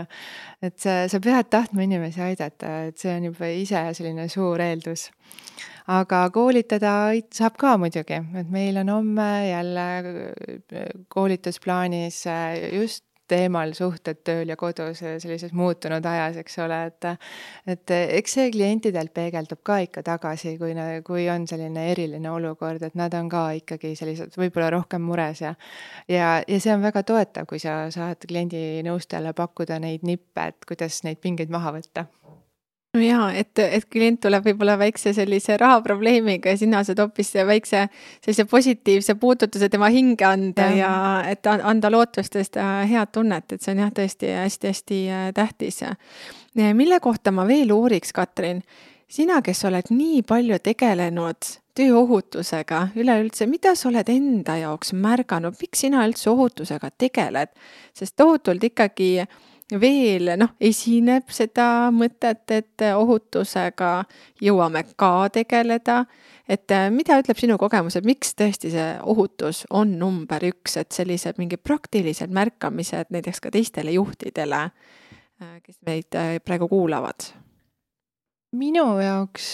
et 0.67 0.75
sa, 0.75 0.99
sa 1.07 1.21
pead 1.23 1.49
tahtma 1.53 1.85
inimesi 1.85 2.21
aidata, 2.25 2.89
et 2.89 2.99
see 2.99 3.13
on 3.15 3.29
juba 3.29 3.51
ise 3.55 3.85
selline 3.95 4.27
suur 4.31 4.59
eeldus. 4.63 5.09
aga 5.87 6.25
koolitada 6.35 7.15
saab 7.31 7.55
ka 7.57 7.77
muidugi, 7.79 8.19
et 8.35 8.49
meil 8.51 8.77
on 8.83 8.89
homme 8.89 9.29
jälle 9.47 9.87
koolitusplaanis 11.07 12.25
just 12.73 13.06
teemal 13.27 13.73
suhted 13.77 14.21
tööl 14.27 14.49
ja 14.49 14.57
kodus 14.59 15.01
sellises 15.01 15.53
muutunud 15.57 16.05
ajas, 16.05 16.39
eks 16.41 16.59
ole, 16.63 16.79
et 16.91 17.09
et 17.67 17.95
eks 18.19 18.37
see 18.39 18.51
klientidelt 18.51 19.13
peegeldub 19.13 19.61
ka 19.63 19.79
ikka 19.85 20.03
tagasi, 20.07 20.57
kui, 20.61 20.73
kui 21.07 21.27
on 21.29 21.47
selline 21.47 21.87
eriline 21.91 22.31
olukord, 22.31 22.83
et 22.83 22.95
nad 22.95 23.13
on 23.17 23.29
ka 23.29 23.49
ikkagi 23.61 23.95
sellised 23.99 24.37
võib-olla 24.39 24.71
rohkem 24.77 25.01
mures 25.01 25.41
ja 25.41 25.55
ja, 26.07 26.41
ja 26.47 26.59
see 26.59 26.73
on 26.73 26.85
väga 26.85 27.03
toetav, 27.07 27.47
kui 27.49 27.59
sa 27.63 27.85
saad 27.93 28.27
kliendi 28.27 28.83
nõustajale 28.87 29.33
pakkuda 29.37 29.79
neid 29.83 30.07
nippe, 30.07 30.51
et 30.51 30.67
kuidas 30.67 31.03
neid 31.07 31.21
pingeid 31.23 31.53
maha 31.53 31.75
võtta 31.79 32.07
no 32.97 33.03
jaa, 33.05 33.27
et, 33.37 33.59
et 33.61 33.85
klient 33.91 34.19
tuleb 34.23 34.45
võib-olla 34.49 34.77
väikse 34.79 35.13
sellise 35.15 35.57
rahaprobleemiga 35.61 36.53
ja 36.53 36.59
sina 36.59 36.81
saad 36.85 37.01
hoopis 37.03 37.33
väikse 37.47 37.85
sellise 38.25 38.47
positiivse 38.49 39.15
puudutuse 39.21 39.69
tema 39.73 39.89
hinge 39.93 40.25
anda 40.27 40.69
ja, 40.73 40.77
ja 40.81 41.31
et 41.31 41.47
anda 41.47 41.91
lootustest 41.93 42.59
head 42.89 43.13
tunnet, 43.13 43.53
et 43.53 43.63
see 43.63 43.75
on 43.75 43.83
jah, 43.85 43.93
tõesti 44.01 44.33
hästi-hästi 44.33 44.99
äh, 45.11 45.29
tähtis. 45.37 45.83
mille 46.73 46.99
kohta 46.99 47.31
ma 47.31 47.47
veel 47.47 47.71
uuriks, 47.71 48.13
Katrin, 48.13 48.63
sina, 49.07 49.41
kes 49.41 49.65
oled 49.65 49.91
nii 49.93 50.23
palju 50.27 50.59
tegelenud 50.63 51.53
tööohutusega 51.77 52.87
üleüldse, 52.97 53.45
mida 53.45 53.75
sa 53.77 53.89
oled 53.91 54.09
enda 54.09 54.57
jaoks 54.57 54.95
märganud, 54.97 55.59
miks 55.61 55.85
sina 55.85 56.07
üldse 56.07 56.31
ohutusega 56.33 56.89
tegeled? 56.97 57.53
sest 57.97 58.15
tohutult 58.17 58.63
ikkagi 58.63 59.11
äh, 59.21 59.37
veel 59.75 60.31
noh, 60.39 60.53
esineb 60.63 61.31
seda 61.33 61.89
mõtet, 61.91 62.45
et 62.55 62.85
ohutusega 62.95 63.91
jõuame 64.43 64.83
ka 64.95 65.29
tegeleda. 65.33 66.05
et 66.47 66.71
äh, 66.71 66.87
mida 66.91 67.17
ütleb 67.19 67.35
sinu 67.35 67.57
kogemus, 67.59 67.97
et 67.99 68.05
miks 68.07 68.31
tõesti 68.39 68.71
see 68.71 68.85
ohutus 69.03 69.65
on 69.69 69.97
number 69.99 70.45
üks, 70.47 70.77
et 70.79 70.91
sellised 70.95 71.35
mingid 71.37 71.59
praktilised 71.59 72.31
märkamised 72.31 73.11
näiteks 73.11 73.41
ka 73.43 73.51
teistele 73.51 73.91
juhtidele, 73.91 74.61
äh, 75.41 75.59
kes 75.63 75.75
meid 75.85 76.15
äh, 76.15 76.39
praegu 76.39 76.67
kuulavad? 76.71 77.27
Minu 78.55 78.85
jaoks, 79.01 79.47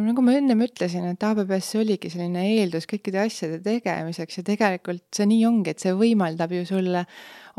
nagu 0.00 0.22
ma 0.24 0.36
ennem 0.38 0.64
ütlesin, 0.64 1.04
et 1.12 1.24
ABBS 1.26 1.74
oligi 1.80 2.08
selline 2.12 2.46
eeldus 2.54 2.88
kõikide 2.88 3.20
asjade 3.26 3.60
tegemiseks 3.64 4.40
ja 4.40 4.46
tegelikult 4.46 5.04
see 5.12 5.28
nii 5.28 5.44
ongi, 5.48 5.74
et 5.74 5.84
see 5.84 5.92
võimaldab 5.96 6.54
ju 6.56 6.64
sulle 6.68 7.04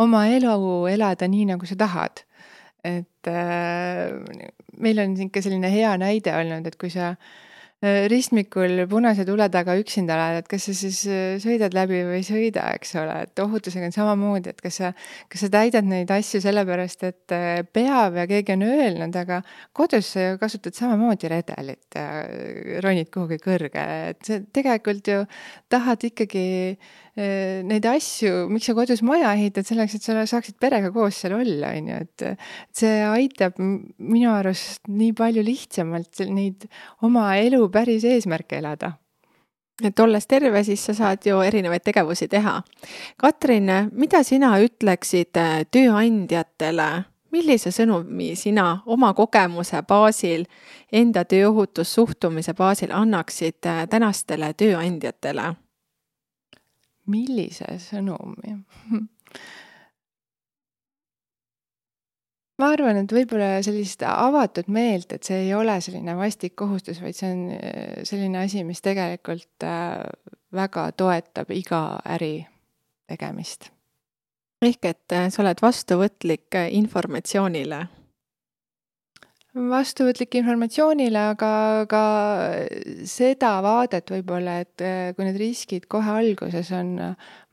oma 0.01 0.25
elu 0.33 0.55
elada 0.89 1.29
nii, 1.29 1.51
nagu 1.53 1.69
sa 1.69 1.77
tahad. 1.77 2.25
et 2.81 3.29
äh, 3.29 4.09
meil 4.81 4.99
on 5.03 5.13
ikka 5.27 5.43
selline 5.45 5.69
hea 5.69 5.91
näide 6.01 6.33
olnud, 6.33 6.65
et 6.65 6.77
kui 6.81 6.89
sa 6.89 7.11
äh, 7.11 7.50
ristmikul 7.81 8.85
punase 8.89 9.25
tule 9.25 9.47
taga 9.49 9.73
üksinda 9.79 10.13
oled, 10.13 10.43
et 10.43 10.49
kas 10.51 10.67
sa 10.67 10.73
siis 10.77 10.99
äh, 11.09 11.39
sõidad 11.41 11.73
läbi 11.73 12.03
või 12.05 12.19
ei 12.19 12.25
sõida, 12.27 12.67
eks 12.77 12.93
ole, 13.01 13.15
et 13.25 13.41
ohutusega 13.41 13.89
on 13.89 13.95
samamoodi, 13.95 14.53
et 14.53 14.61
kas 14.61 14.77
sa, 14.83 14.91
kas 15.31 15.45
sa 15.45 15.49
täidad 15.55 15.89
neid 15.89 16.13
asju 16.13 16.43
sellepärast, 16.43 17.07
et 17.09 17.33
äh, 17.33 17.63
peab 17.65 18.19
ja 18.21 18.27
keegi 18.29 18.53
on 18.53 18.67
öelnud, 18.69 19.17
aga 19.17 19.41
kodus 19.73 20.13
sa 20.13 20.27
ju 20.27 20.41
kasutad 20.41 20.77
samamoodi 20.77 21.31
redelit 21.33 21.97
ja 21.97 22.07
ronid 22.85 23.09
kuhugi 23.13 23.41
kõrge, 23.41 23.85
et 24.13 24.21
sa 24.29 24.37
tegelikult 24.53 25.09
ju 25.09 25.23
tahad 25.73 26.05
ikkagi 26.11 26.45
Äh, 27.10 27.10
neid 27.15 27.85
asju, 27.91 28.45
miks 28.47 28.69
sa 28.69 28.75
kodus 28.77 29.01
maja 29.03 29.33
ehitad, 29.35 29.67
selleks, 29.67 29.97
et 29.97 30.05
sa 30.05 30.23
saaksid 30.29 30.55
perega 30.63 30.93
koos 30.95 31.17
seal 31.19 31.35
olla, 31.35 31.73
on 31.75 31.89
ju, 31.91 31.99
et 32.05 32.25
see 32.77 33.01
aitab 33.03 33.59
minu 33.59 34.31
arust 34.31 34.87
nii 34.87 35.11
palju 35.17 35.43
lihtsamalt 35.43 36.23
neid 36.31 36.69
oma 37.03 37.33
elu 37.41 37.65
päris 37.73 38.07
eesmärke 38.07 38.61
elada 38.61 38.93
et 39.87 39.99
olles 39.99 40.27
terve, 40.27 40.63
siis 40.63 40.83
sa 40.85 40.93
saad 40.93 41.25
ju 41.25 41.39
erinevaid 41.41 41.83
tegevusi 41.83 42.27
teha. 42.31 42.59
Katrin, 43.17 43.69
mida 43.91 44.23
sina 44.23 44.53
ütleksid 44.61 45.37
äh, 45.39 45.63
tööandjatele, 45.71 46.89
millise 47.31 47.71
sõnumi 47.73 48.33
sina 48.35 48.81
oma 48.85 49.13
kogemuse 49.17 49.81
baasil, 49.87 50.45
enda 50.91 51.23
tööohutussuhtumise 51.25 52.55
baasil 52.57 52.93
annaksid 52.95 53.65
äh, 53.65 53.83
tänastele 53.89 54.53
tööandjatele? 54.53 55.53
Millise 57.07 57.77
sõnumi 57.81 58.57
ma 62.61 62.71
arvan, 62.75 63.01
et 63.01 63.13
võib-olla 63.13 63.59
sellist 63.65 64.03
avatud 64.05 64.69
meelt, 64.71 65.13
et 65.15 65.25
see 65.25 65.47
ei 65.47 65.53
ole 65.57 65.77
selline 65.83 66.15
vastik 66.19 66.55
kohustus, 66.59 67.01
vaid 67.03 67.17
see 67.17 67.31
on 67.33 67.43
äh, 67.57 68.01
selline 68.07 68.43
asi, 68.45 68.65
mis 68.67 68.83
tegelikult 68.85 69.65
äh, 69.65 70.03
väga 70.53 70.89
toetab 70.97 71.51
iga 71.55 71.81
äri 72.17 72.35
tegemist. 73.09 73.71
ehk 74.61 74.85
et 74.85 75.17
äh, 75.17 75.29
sa 75.33 75.41
oled 75.43 75.63
vastuvõtlik 75.63 76.59
informatsioonile 76.69 77.85
vastuvõtlik 79.51 80.37
informatsioonile, 80.39 81.23
aga 81.33 81.51
ka 81.91 82.03
seda 83.09 83.57
vaadet 83.63 84.11
võib-olla, 84.13 84.59
et 84.63 84.83
äh, 84.85 85.11
kui 85.15 85.27
need 85.27 85.39
riskid 85.41 85.87
kohe 85.91 86.13
alguses 86.21 86.71
on 86.75 86.93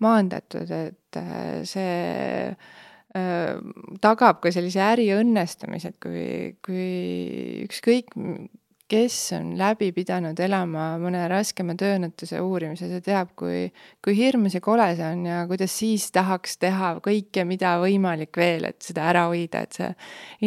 maandatud, 0.04 0.70
et 0.70 1.18
äh, 1.18 1.64
see 1.66 2.54
äh, 2.54 3.58
tagab 4.04 4.40
ka 4.44 4.52
sellise 4.54 4.82
äri 4.84 5.08
õnnestumise, 5.16 5.90
et 5.90 5.98
kui, 6.02 6.28
kui 6.62 7.66
ükskõik 7.66 8.14
kes 8.88 9.16
on 9.36 9.52
läbi 9.58 9.90
pidanud 9.92 10.38
elama 10.40 10.90
mõne 11.00 11.26
raskema 11.28 11.76
tööõnnetuse 11.78 12.40
uurimise, 12.40 12.88
see 12.88 13.04
teab, 13.04 13.34
kui, 13.38 13.66
kui 14.04 14.16
hirmus 14.16 14.56
ja 14.56 14.62
kole 14.64 14.86
see 14.96 15.06
on 15.12 15.26
ja 15.28 15.42
kuidas 15.50 15.74
siis 15.76 16.08
tahaks 16.14 16.56
teha 16.62 16.94
kõike, 17.04 17.44
mida 17.48 17.76
võimalik 17.82 18.40
veel, 18.40 18.70
et 18.70 18.80
seda 18.84 19.08
ära 19.10 19.26
hoida, 19.28 19.66
et 19.66 19.76
see 19.76 19.90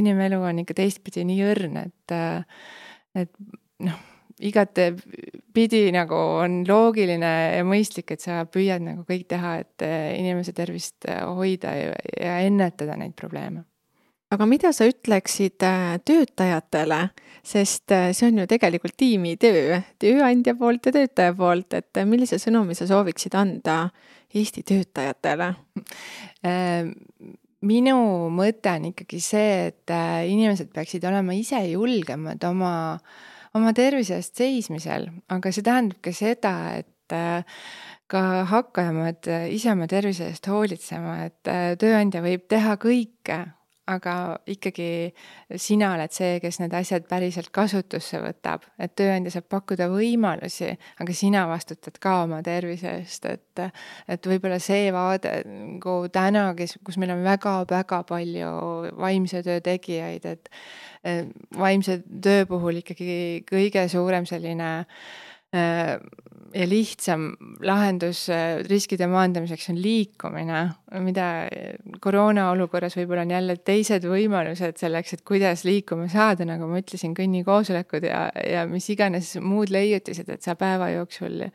inimelu 0.02 0.42
on 0.42 0.64
ikka 0.64 0.80
teistpidi 0.82 1.26
nii 1.30 1.46
õrn, 1.52 1.82
et, 1.86 2.16
et 3.22 3.34
noh, 3.86 4.04
igatepidi 4.42 5.84
nagu 5.94 6.22
on 6.42 6.62
loogiline 6.68 7.34
ja 7.60 7.66
mõistlik, 7.68 8.16
et 8.16 8.26
sa 8.26 8.42
püüad 8.50 8.82
nagu 8.82 9.06
kõik 9.06 9.28
teha, 9.30 9.60
et 9.62 9.86
inimese 10.18 10.56
tervist 10.58 11.06
hoida 11.06 11.76
ja, 11.78 11.92
ja 12.18 12.40
ennetada 12.48 12.98
neid 12.98 13.14
probleeme 13.20 13.68
aga 14.32 14.48
mida 14.48 14.72
sa 14.76 14.88
ütleksid 14.88 15.64
äh, 15.68 15.98
töötajatele, 16.08 17.02
sest 17.44 17.92
äh, 17.96 18.12
see 18.16 18.30
on 18.30 18.42
ju 18.42 18.48
tegelikult 18.50 18.96
tiimitöö, 19.00 19.82
tööandja 20.02 20.56
poolt 20.60 20.88
ja 20.88 20.96
töötaja 20.96 21.36
poolt, 21.38 21.76
et 21.76 22.00
äh, 22.00 22.08
millise 22.08 22.40
sõnumi 22.42 22.78
sa 22.78 22.88
sooviksid 22.90 23.36
anda 23.40 23.84
Eesti 24.32 24.64
töötajatele? 24.64 25.50
minu 27.68 27.96
mõte 28.32 28.72
on 28.72 28.86
ikkagi 28.88 29.20
see, 29.22 29.68
et 29.68 29.92
inimesed 30.32 30.70
peaksid 30.72 31.04
olema 31.06 31.36
ise 31.36 31.60
julgemad 31.68 32.40
oma, 32.48 32.72
oma 33.60 33.74
tervise 33.76 34.16
eest 34.22 34.40
seismisel, 34.40 35.10
aga 35.36 35.52
see 35.52 35.68
tähendab 35.68 36.00
ka 36.08 36.16
seda, 36.16 36.54
et 36.80 37.12
ka 38.08 38.24
hakkajamad 38.54 39.28
ise 39.52 39.76
oma 39.76 39.90
tervise 39.92 40.32
eest 40.32 40.48
hoolitsema, 40.48 41.18
et 41.28 41.52
tööandja 41.84 42.24
võib 42.24 42.48
teha 42.56 42.80
kõike 42.80 43.42
aga 43.92 44.16
ikkagi 44.50 44.88
sina 45.60 45.92
oled 45.96 46.14
see, 46.16 46.40
kes 46.44 46.60
need 46.62 46.76
asjad 46.78 47.08
päriselt 47.10 47.52
kasutusse 47.56 48.22
võtab, 48.24 48.66
et 48.82 48.94
tööandja 49.00 49.36
saab 49.36 49.50
pakkuda 49.52 49.90
võimalusi, 49.92 50.72
aga 51.04 51.16
sina 51.18 51.46
vastutad 51.50 52.00
ka 52.02 52.22
oma 52.26 52.42
tervise 52.46 52.98
eest, 53.02 53.28
et 53.30 53.66
et 54.12 54.28
võib-olla 54.28 54.60
see 54.64 54.92
vaade 54.96 55.42
nagu 55.48 55.98
täna, 56.14 56.52
kes, 56.58 56.78
kus 56.86 56.98
meil 57.02 57.14
on 57.16 57.26
väga-väga 57.26 58.04
palju 58.10 58.54
vaimse 59.00 59.44
töö 59.46 59.60
tegijaid, 59.64 60.26
et 60.26 60.50
vaimse 61.58 62.00
töö 62.24 62.46
puhul 62.50 62.80
ikkagi 62.82 63.44
kõige 63.50 63.88
suurem 63.92 64.28
selline 64.30 64.72
äh, 64.82 64.88
ja 66.54 66.68
lihtsam 66.68 67.32
lahendus 67.64 68.26
äh, 68.30 68.60
riskide 68.68 69.08
maandamiseks 69.08 69.70
on 69.72 69.80
liikumine, 69.82 70.62
mida 71.04 71.28
koroona 72.04 72.50
olukorras 72.52 72.96
võib-olla 73.00 73.26
on 73.26 73.34
jälle 73.36 73.56
teised 73.66 74.06
võimalused 74.08 74.80
selleks, 74.82 75.16
et 75.16 75.24
kuidas 75.28 75.64
liikuma 75.68 76.10
saada, 76.12 76.46
nagu 76.48 76.68
ma 76.70 76.82
ütlesin, 76.82 77.16
kõnnikoosolekud 77.18 78.08
ja, 78.08 78.26
ja 78.36 78.66
mis 78.70 78.90
iganes 78.94 79.34
muud 79.42 79.72
leiutised, 79.74 80.30
et 80.30 80.44
sa 80.44 80.56
päeva 80.60 80.92
jooksul 80.96 81.46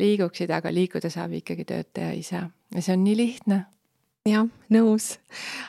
liiguksid, 0.00 0.50
aga 0.54 0.72
liikuda 0.74 1.10
saab 1.12 1.34
ikkagi 1.40 1.66
töötaja 1.68 2.12
ise 2.16 2.42
ja 2.44 2.82
see 2.82 2.94
on 2.94 3.04
nii 3.06 3.16
lihtne 3.18 3.64
jah, 4.28 4.46
nõus. 4.72 5.14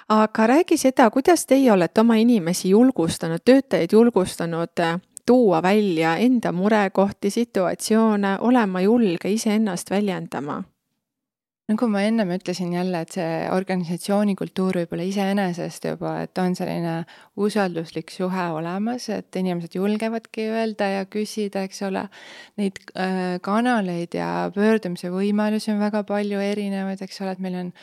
aga 0.10 0.48
räägi 0.48 0.78
seda, 0.80 1.10
kuidas 1.14 1.46
teie 1.50 1.72
olete 1.74 2.02
oma 2.02 2.20
inimesi 2.22 2.70
julgustanud, 2.70 3.44
töötajaid 3.46 3.98
julgustanud 3.98 4.86
tuua 5.26 5.62
välja 5.64 6.16
enda 6.18 6.52
murekohti, 6.52 7.30
situatsioone, 7.30 8.38
olema 8.40 8.82
julge 8.82 9.32
iseennast 9.32 9.90
väljendama 9.90 10.64
nagu 11.66 11.88
ma 11.90 12.04
ennem 12.06 12.30
ütlesin 12.36 12.74
jälle, 12.76 13.00
et 13.02 13.16
see 13.16 13.30
organisatsiooni 13.50 14.36
kultuur 14.38 14.78
võib-olla 14.82 15.06
iseenesest 15.10 15.88
juba, 15.90 16.12
et 16.26 16.38
on 16.42 16.54
selline 16.58 16.98
usalduslik 17.42 18.14
suhe 18.14 18.46
olemas, 18.54 19.08
et 19.14 19.40
inimesed 19.42 19.78
julgevadki 19.80 20.46
öelda 20.54 20.92
ja 20.92 21.08
küsida, 21.10 21.66
eks 21.66 21.82
ole. 21.88 22.06
Neid 22.62 22.82
äh, 22.94 23.40
kanaleid 23.46 24.14
ja 24.18 24.52
pöördumise 24.54 25.10
võimalusi 25.14 25.74
on 25.74 25.82
väga 25.82 26.04
palju 26.06 26.44
erinevaid, 26.52 27.02
eks 27.02 27.24
ole, 27.26 27.34
et 27.34 27.42
meil 27.42 27.58
on 27.64 27.74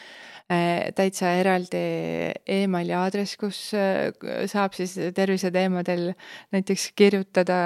täitsa 0.96 1.32
eraldi 1.38 1.80
emaili 2.48 2.94
aadress, 2.96 3.36
kus 3.40 3.58
äh, 3.78 4.10
saab 4.50 4.74
siis 4.76 4.94
terviseteemadel 5.14 6.12
näiteks 6.54 6.90
kirjutada. 6.98 7.58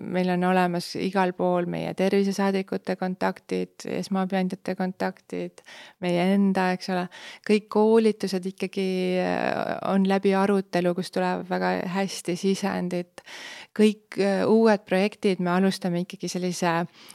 meil 0.00 0.30
on 0.34 0.44
olemas 0.44 0.92
igal 1.00 1.32
pool 1.36 1.66
meie 1.70 1.92
tervisesaadikute 1.94 2.96
kontaktid, 2.96 3.86
esmaabiandjate 3.98 4.76
kontaktid, 4.78 5.62
meie 6.00 6.26
enda, 6.34 6.70
eks 6.76 6.90
ole. 6.94 7.06
kõik 7.48 7.68
koolitused 7.72 8.46
ikkagi 8.52 8.88
äh, 9.22 9.76
on 9.92 10.08
läbi 10.08 10.34
arutelu, 10.34 10.94
kus 10.94 11.12
tuleb 11.14 11.46
väga 11.50 11.76
hästi 11.96 12.36
sisendit. 12.36 13.22
Kõik 13.76 14.18
uued 14.48 14.84
projektid 14.88 15.40
me 15.44 15.52
alustame 15.56 16.02
ikkagi 16.04 16.30
sellise 16.32 16.72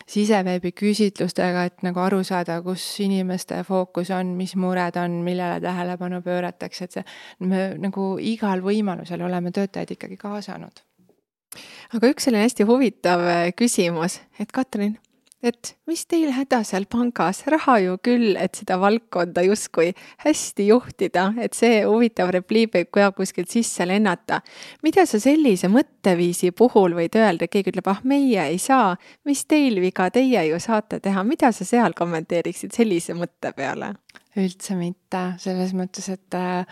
siseveebi 0.09 0.73
küsitlustega, 0.77 1.65
et 1.69 1.85
nagu 1.85 2.01
aru 2.03 2.21
saada, 2.27 2.59
kus 2.65 2.83
inimeste 3.03 3.63
fookus 3.67 4.11
on, 4.15 4.35
mis 4.37 4.55
mured 4.59 4.97
on, 5.01 5.21
millele 5.25 5.59
tähelepanu 5.63 6.21
pööratakse, 6.25 6.87
et 6.87 6.97
see, 6.99 7.05
me 7.45 7.71
nagu 7.81 8.13
igal 8.21 8.63
võimalusel 8.65 9.23
oleme 9.25 9.53
töötajaid 9.55 9.95
ikkagi 9.97 10.17
kaasanud. 10.21 10.83
aga 11.97 12.07
üks 12.13 12.27
selline 12.27 12.45
hästi 12.45 12.67
huvitav 12.69 13.25
äh, 13.27 13.47
küsimus, 13.57 14.21
et 14.39 14.51
Katrin 14.55 14.97
et 15.43 15.73
mis 15.89 16.03
teil 16.05 16.31
häda 16.35 16.61
seal 16.67 16.85
pangas, 16.91 17.43
raha 17.49 17.77
ju 17.81 17.97
küll, 18.05 18.35
et 18.37 18.55
seda 18.59 18.77
valdkonda 18.81 19.43
justkui 19.45 19.91
hästi 20.25 20.67
juhtida, 20.69 21.31
et 21.41 21.57
see 21.57 21.81
huvitav 21.87 22.31
repliik 22.35 22.75
võib 22.75 22.91
ka 22.93 23.11
kuskilt 23.17 23.49
sisse 23.49 23.85
lennata. 23.85 24.41
mida 24.83 25.05
sa 25.05 25.19
sellise 25.19 25.67
mõtteviisi 25.67 26.51
puhul 26.51 26.95
võid 26.97 27.15
öelda, 27.17 27.47
keegi 27.47 27.73
ütleb, 27.73 27.87
ah, 27.87 28.01
meie 28.03 28.47
ei 28.53 28.57
saa, 28.57 28.95
mis 29.25 29.45
teil 29.45 29.81
viga, 29.81 30.09
teie 30.09 30.45
ju 30.49 30.59
saate 30.59 30.99
teha, 30.99 31.23
mida 31.23 31.51
sa 31.51 31.65
seal 31.65 31.93
kommenteeriksid 31.97 32.71
sellise 32.71 33.13
mõtte 33.17 33.53
peale? 33.55 33.95
Üldse 34.39 34.75
mitte, 34.79 35.21
selles 35.43 35.73
mõttes, 35.75 36.07
et 36.13 36.37
äh, 36.39 36.63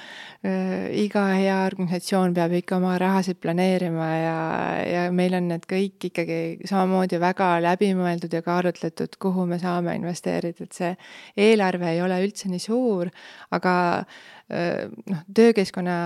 iga 1.01 1.25
hea 1.33 1.57
organisatsioon 1.65 2.33
peab 2.37 2.53
ikka 2.59 2.77
oma 2.77 2.93
rahasid 3.01 3.39
planeerima 3.43 4.09
ja, 4.15 4.35
ja 4.87 5.05
meil 5.15 5.35
on 5.35 5.49
need 5.51 5.65
kõik 5.69 6.09
ikkagi 6.11 6.39
samamoodi 6.69 7.19
väga 7.19 7.51
läbimõeldud 7.65 8.37
ja 8.37 8.43
kaalutletud, 8.45 9.17
kuhu 9.19 9.47
me 9.49 9.59
saame 9.59 9.97
investeerida, 9.99 10.67
et 10.67 10.77
see 10.79 10.93
eelarve 11.49 11.91
ei 11.95 12.03
ole 12.05 12.21
üldse 12.23 12.51
nii 12.51 12.63
suur, 12.63 13.11
aga 13.55 13.73
äh, 13.99 14.85
noh, 15.11 15.25
töökeskkonna 15.35 15.97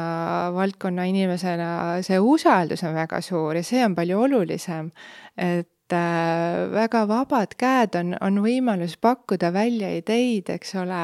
valdkonna 0.57 1.05
inimesena 1.11 1.69
see 2.05 2.17
usaldus 2.17 2.81
on 2.87 2.97
väga 2.97 3.21
suur 3.21 3.61
ja 3.61 3.67
see 3.67 3.85
on 3.85 3.93
palju 3.99 4.25
olulisem. 4.25 4.89
et 5.37 5.69
Äh, 5.72 5.72
väga 5.91 7.03
vabad 7.09 7.55
käed 7.59 7.97
on, 7.99 8.13
on 8.23 8.39
võimalus 8.43 8.95
pakkuda 9.01 9.51
välja 9.53 9.89
ideid, 9.97 10.49
eks 10.49 10.75
ole. 10.79 11.01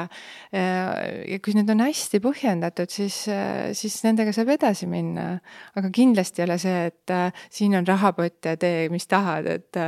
Äh, 0.56 0.92
ja 1.34 1.40
kui 1.44 1.54
need 1.58 1.70
on 1.70 1.84
hästi 1.84 2.22
põhjendatud, 2.24 2.90
siis, 2.90 3.22
äh, 3.28 3.70
siis 3.78 4.00
nendega 4.06 4.34
saab 4.36 4.54
edasi 4.56 4.88
minna. 4.88 5.40
aga 5.76 5.90
kindlasti 5.94 6.42
ei 6.42 6.48
ole 6.48 6.58
see, 6.62 6.86
et 6.90 7.14
siin 7.52 7.76
on 7.76 7.88
rahapott 7.88 8.46
ja 8.46 8.56
tee, 8.58 8.90
mis 8.90 9.08
tahad, 9.08 9.46
et 9.48 9.82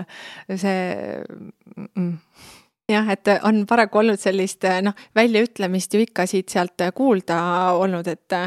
see 0.49 0.83
mm, 1.95 2.17
jah, 2.91 3.07
et 3.13 3.29
on 3.47 3.63
paraku 3.67 4.01
olnud 4.01 4.19
sellist 4.19 4.65
noh, 4.85 4.95
väljaütlemist 5.15 5.93
ju 5.93 6.03
ikka 6.03 6.25
siit-sealt 6.29 6.85
kuulda 6.95 7.39
olnud, 7.79 8.07
et 8.07 8.37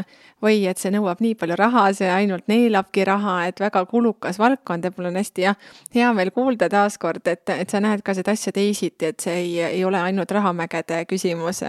või 0.45 0.61
et 0.69 0.79
see 0.81 0.91
nõuab 0.93 1.21
nii 1.23 1.35
palju 1.39 1.57
raha, 1.59 1.85
see 1.97 2.09
ainult 2.11 2.47
neelabki 2.51 3.05
raha, 3.07 3.35
et 3.49 3.59
väga 3.59 3.85
kulukas 3.89 4.39
valdkond 4.41 4.85
ja 4.85 4.93
mul 4.95 5.09
on 5.09 5.19
hästi 5.19 5.45
jah, 5.47 5.59
hea 5.95 6.11
meel 6.17 6.31
kuulda 6.35 6.69
taaskord, 6.71 7.25
et, 7.31 7.49
et 7.49 7.71
sa 7.71 7.81
näed 7.83 8.03
ka 8.05 8.15
seda 8.17 8.35
asja 8.35 8.53
teisiti, 8.55 9.11
et 9.11 9.25
see 9.25 9.35
ei, 9.41 9.53
ei 9.69 9.83
ole 9.85 10.01
ainult 10.01 10.31
rahamägede 10.35 11.03
küsimus, 11.09 11.63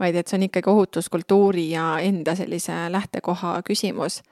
vaid 0.00 0.16
et 0.16 0.28
see 0.28 0.40
on 0.40 0.46
ikkagi 0.48 0.72
ohutuskultuuri 0.72 1.70
ja 1.74 1.96
enda 2.02 2.36
sellise 2.38 2.86
lähtekoha 2.92 3.60
küsimus 3.66 4.22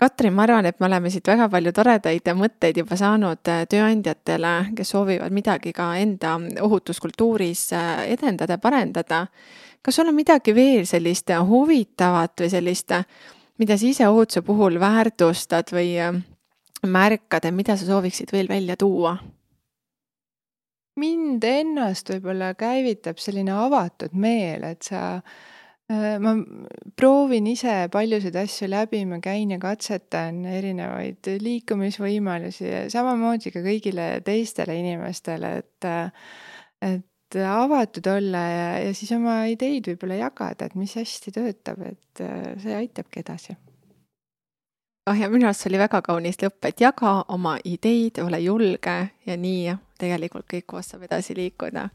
Katrin, 0.00 0.32
ma 0.32 0.46
arvan, 0.46 0.64
et 0.64 0.78
me 0.80 0.86
oleme 0.86 1.10
siit 1.12 1.26
väga 1.28 1.50
palju 1.52 1.74
toredaid 1.76 2.28
mõtteid 2.32 2.78
juba 2.80 2.96
saanud 2.96 3.48
äh, 3.52 3.66
tööandjatele, 3.68 4.52
kes 4.78 4.94
soovivad 4.94 5.34
midagi 5.36 5.74
ka 5.76 5.90
enda 6.00 6.38
ohutuskultuuris 6.64 7.66
äh, 7.76 8.06
edendada, 8.14 8.56
parendada. 8.56 9.26
kas 9.84 9.98
sul 9.98 10.08
on 10.08 10.16
midagi 10.16 10.54
veel 10.56 10.88
sellist 10.88 11.28
huvitavat 11.48 12.32
või 12.40 12.48
sellist, 12.48 12.96
mida 13.60 13.76
sa 13.76 13.86
ise 13.86 14.08
ohutuse 14.08 14.40
puhul 14.42 14.80
väärtustad 14.80 15.68
või 15.76 15.92
äh, 16.00 16.16
märkad, 16.86 17.44
et 17.44 17.54
mida 17.54 17.76
sa 17.76 17.84
sooviksid 17.92 18.32
veel 18.32 18.48
välja 18.48 18.80
tuua? 18.80 19.18
mind 21.00 21.44
ennast 21.44 22.08
võib-olla 22.12 22.54
käivitab 22.58 23.20
selline 23.20 23.52
avatud 23.52 24.16
meel, 24.16 24.64
et 24.64 24.82
sa 24.84 25.20
ma 25.90 26.34
proovin 26.96 27.48
ise 27.50 27.88
paljusid 27.92 28.36
asju 28.38 28.68
läbi, 28.70 29.02
ma 29.10 29.18
käin 29.22 29.50
ja 29.50 29.58
katsetan 29.62 30.44
erinevaid 30.46 31.30
liikumisvõimalusi 31.42 32.66
ja 32.68 32.82
samamoodi 32.92 33.50
ka 33.54 33.62
kõigile 33.64 34.10
teistele 34.26 34.78
inimestele, 34.78 35.56
et 35.64 35.88
et 36.80 37.40
avatud 37.46 38.06
olla 38.10 38.38
ja, 38.50 38.68
ja 38.86 38.94
siis 38.94 39.10
oma 39.14 39.42
ideid 39.50 39.90
võib-olla 39.90 40.20
jagada, 40.24 40.66
et 40.66 40.78
mis 40.78 40.94
hästi 40.98 41.34
töötab, 41.34 41.82
et 41.86 42.22
see 42.62 42.74
aitabki 42.74 43.22
edasi. 43.22 43.56
ah 45.10 45.18
ja 45.18 45.28
minu 45.30 45.46
arust 45.46 45.64
see 45.64 45.70
oli 45.72 45.82
väga 45.82 46.02
kaunis 46.06 46.38
lõpp, 46.42 46.64
et 46.70 46.80
jaga 46.80 47.20
oma 47.34 47.58
ideid, 47.64 48.22
ole 48.22 48.40
julge 48.46 48.96
ja 49.26 49.36
nii 49.36 49.76
tegelikult 49.98 50.46
kõik 50.50 50.66
koos 50.66 50.90
saab 50.90 51.06
edasi 51.10 51.34
liikuda 51.36 51.88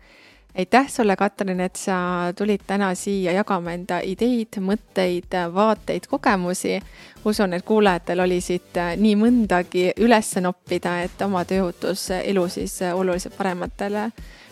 aitäh 0.57 0.89
sulle, 0.89 1.15
Katrin, 1.15 1.59
et 1.59 1.75
sa 1.75 1.97
tulid 2.37 2.61
täna 2.67 2.93
siia 2.95 3.33
jagama 3.35 3.73
enda 3.75 3.99
ideid, 4.03 4.59
mõtteid, 4.59 5.35
vaateid, 5.53 6.07
kogemusi. 6.07 6.79
usun, 7.25 7.53
et 7.53 7.65
kuulajatel 7.65 8.19
oli 8.19 8.41
siit 8.41 8.77
äh, 8.77 8.93
nii 8.97 9.15
mõndagi 9.17 9.91
üles 9.97 10.35
noppida, 10.41 10.99
et 11.01 11.21
oma 11.25 11.45
tööohutuselu 11.45 12.47
siis 12.49 12.81
äh, 12.81 12.95
oluliselt 12.95 13.37
parematele 13.37 14.11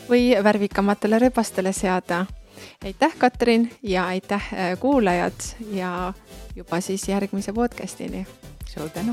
või 0.10 0.34
värvikamatele 0.44 1.20
rööbastele 1.20 1.74
seada. 1.74 2.26
aitäh, 2.86 3.18
Katrin 3.18 3.72
ja 3.84 4.08
aitäh, 4.08 4.54
äh, 4.54 4.80
kuulajad 4.80 5.56
ja 5.72 6.14
juba 6.56 6.82
siis 6.82 7.08
järgmise 7.08 7.54
podcast'ini. 7.54 8.26
suur 8.66 8.90
tänu 8.90 9.12